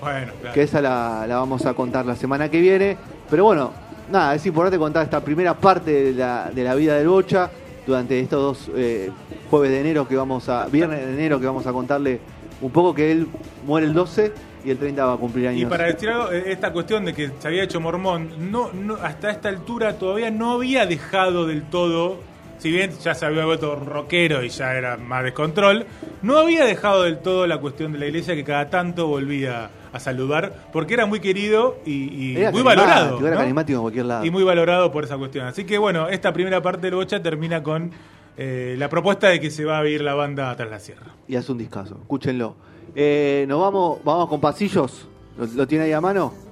Bueno, 0.00 0.32
claro. 0.40 0.54
que 0.54 0.62
esa 0.62 0.80
la, 0.80 1.24
la 1.26 1.36
vamos 1.36 1.64
a 1.66 1.74
contar 1.74 2.04
la 2.04 2.16
semana 2.16 2.48
que 2.50 2.60
viene. 2.60 2.96
Pero 3.30 3.44
bueno, 3.44 3.70
nada, 4.10 4.34
es 4.34 4.44
importante 4.46 4.78
contar 4.78 5.04
esta 5.04 5.20
primera 5.20 5.54
parte 5.54 5.90
de 5.90 6.12
la, 6.12 6.50
de 6.52 6.64
la 6.64 6.74
vida 6.74 6.96
del 6.96 7.08
Bocha 7.08 7.50
durante 7.86 8.20
estos 8.20 8.66
dos 8.66 8.76
eh, 8.76 9.10
jueves 9.50 9.70
de 9.70 9.80
enero 9.80 10.06
que 10.06 10.16
vamos 10.16 10.48
a, 10.48 10.66
viernes 10.66 11.04
de 11.06 11.14
enero 11.14 11.40
que 11.40 11.46
vamos 11.46 11.66
a 11.66 11.72
contarle 11.72 12.20
un 12.60 12.70
poco 12.70 12.94
que 12.94 13.12
él 13.12 13.28
muere 13.66 13.86
el 13.86 13.94
12 13.94 14.32
y 14.64 14.70
el 14.70 14.78
30 14.78 15.04
va 15.04 15.12
a 15.14 15.16
cumplir 15.16 15.48
años. 15.48 15.62
Y 15.62 15.66
para 15.66 15.86
decir 15.86 16.08
algo, 16.10 16.30
eh, 16.32 16.52
esta 16.52 16.72
cuestión 16.72 17.04
de 17.04 17.14
que 17.14 17.30
se 17.38 17.48
había 17.48 17.62
hecho 17.62 17.80
mormón, 17.80 18.50
no, 18.50 18.72
no, 18.72 18.94
hasta 18.96 19.30
esta 19.30 19.48
altura 19.48 19.98
todavía 19.98 20.30
no 20.30 20.52
había 20.52 20.84
dejado 20.86 21.46
del 21.46 21.62
todo, 21.62 22.18
si 22.58 22.70
bien 22.70 22.92
ya 23.02 23.14
se 23.14 23.26
había 23.26 23.44
vuelto 23.44 23.76
rockero 23.76 24.42
y 24.42 24.48
ya 24.48 24.74
era 24.74 24.96
más 24.96 25.24
descontrol, 25.24 25.86
no 26.22 26.38
había 26.38 26.64
dejado 26.64 27.04
del 27.04 27.18
todo 27.18 27.46
la 27.46 27.58
cuestión 27.58 27.92
de 27.92 27.98
la 27.98 28.06
iglesia 28.06 28.34
que 28.34 28.44
cada 28.44 28.68
tanto 28.68 29.06
volvía 29.06 29.70
a 29.92 30.00
saludar, 30.00 30.68
porque 30.72 30.94
era 30.94 31.06
muy 31.06 31.20
querido 31.20 31.78
y, 31.86 32.34
muy 32.34 32.34
carismático, 32.34 32.64
valorado. 32.64 33.20
Era 33.20 33.30
¿no? 33.30 33.36
carismático 33.38 33.76
en 33.76 33.82
cualquier 33.82 34.06
lado. 34.06 34.24
Y 34.24 34.30
muy 34.30 34.42
valorado 34.42 34.92
por 34.92 35.04
esa 35.04 35.16
cuestión. 35.16 35.46
Así 35.46 35.64
que 35.64 35.78
bueno, 35.78 36.08
esta 36.08 36.32
primera 36.32 36.60
parte 36.60 36.82
del 36.82 36.96
Bocha 36.96 37.22
termina 37.22 37.62
con 37.62 37.90
eh, 38.36 38.76
la 38.78 38.88
propuesta 38.88 39.28
de 39.28 39.40
que 39.40 39.50
se 39.50 39.64
va 39.64 39.78
a 39.78 39.88
ir 39.88 40.02
la 40.02 40.14
banda 40.14 40.54
tras 40.56 40.70
la 40.70 40.78
sierra. 40.78 41.06
Y 41.26 41.36
hace 41.36 41.52
un 41.52 41.58
discazo, 41.58 41.96
escúchenlo. 42.00 42.56
Eh, 42.94 43.46
nos 43.48 43.60
vamos, 43.60 44.00
vamos 44.04 44.28
con 44.28 44.40
pasillos. 44.40 45.08
¿Lo, 45.38 45.46
lo 45.46 45.66
tiene 45.66 45.84
ahí 45.84 45.92
a 45.92 46.00
mano? 46.00 46.47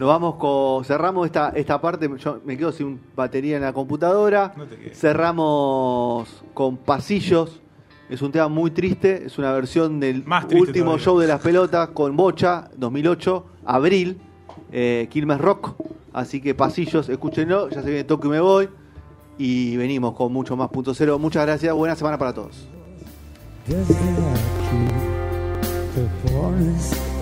Nos 0.00 0.08
vamos 0.08 0.36
con. 0.36 0.82
Cerramos 0.86 1.26
esta, 1.26 1.50
esta 1.50 1.78
parte. 1.78 2.08
Yo 2.16 2.40
me 2.46 2.56
quedo 2.56 2.72
sin 2.72 2.98
batería 3.14 3.56
en 3.56 3.62
la 3.62 3.74
computadora. 3.74 4.54
No 4.56 4.64
te 4.64 4.76
quedes. 4.76 4.98
Cerramos 4.98 6.42
con 6.54 6.78
pasillos. 6.78 7.60
Es 8.08 8.22
un 8.22 8.32
tema 8.32 8.48
muy 8.48 8.70
triste. 8.70 9.26
Es 9.26 9.36
una 9.36 9.52
versión 9.52 10.00
del 10.00 10.24
último 10.52 10.84
todavía. 10.92 11.04
show 11.04 11.18
de 11.18 11.26
las 11.26 11.42
pelotas 11.42 11.90
con 11.90 12.16
Bocha, 12.16 12.70
2008, 12.78 13.44
abril, 13.66 14.18
eh, 14.72 15.06
Quilmes 15.10 15.38
Rock. 15.38 15.74
Así 16.14 16.40
que 16.40 16.54
pasillos, 16.54 17.10
escúchenlo. 17.10 17.68
Ya 17.68 17.82
se 17.82 17.90
viene 17.90 18.04
Toque 18.04 18.28
y 18.28 18.30
me 18.30 18.40
voy. 18.40 18.70
Y 19.36 19.76
venimos 19.76 20.14
con 20.14 20.32
mucho 20.32 20.56
más 20.56 20.70
punto 20.70 20.94
cero. 20.94 21.18
Muchas 21.18 21.44
gracias. 21.44 21.74
Buena 21.74 21.94
semana 21.94 22.16
para 22.16 22.32
todos. 22.32 22.66
Desde 23.66 23.94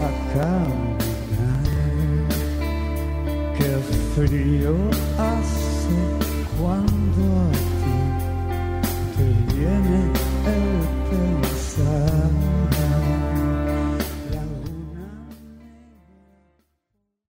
aquí 0.01 0.98
frío 4.15 4.75
hace 5.19 5.99
cuando 6.59 7.23
a 7.41 7.51
ti 7.53 7.97
te 9.17 9.27
viene 9.55 10.01
el 10.47 10.67
pensar. 11.11 12.08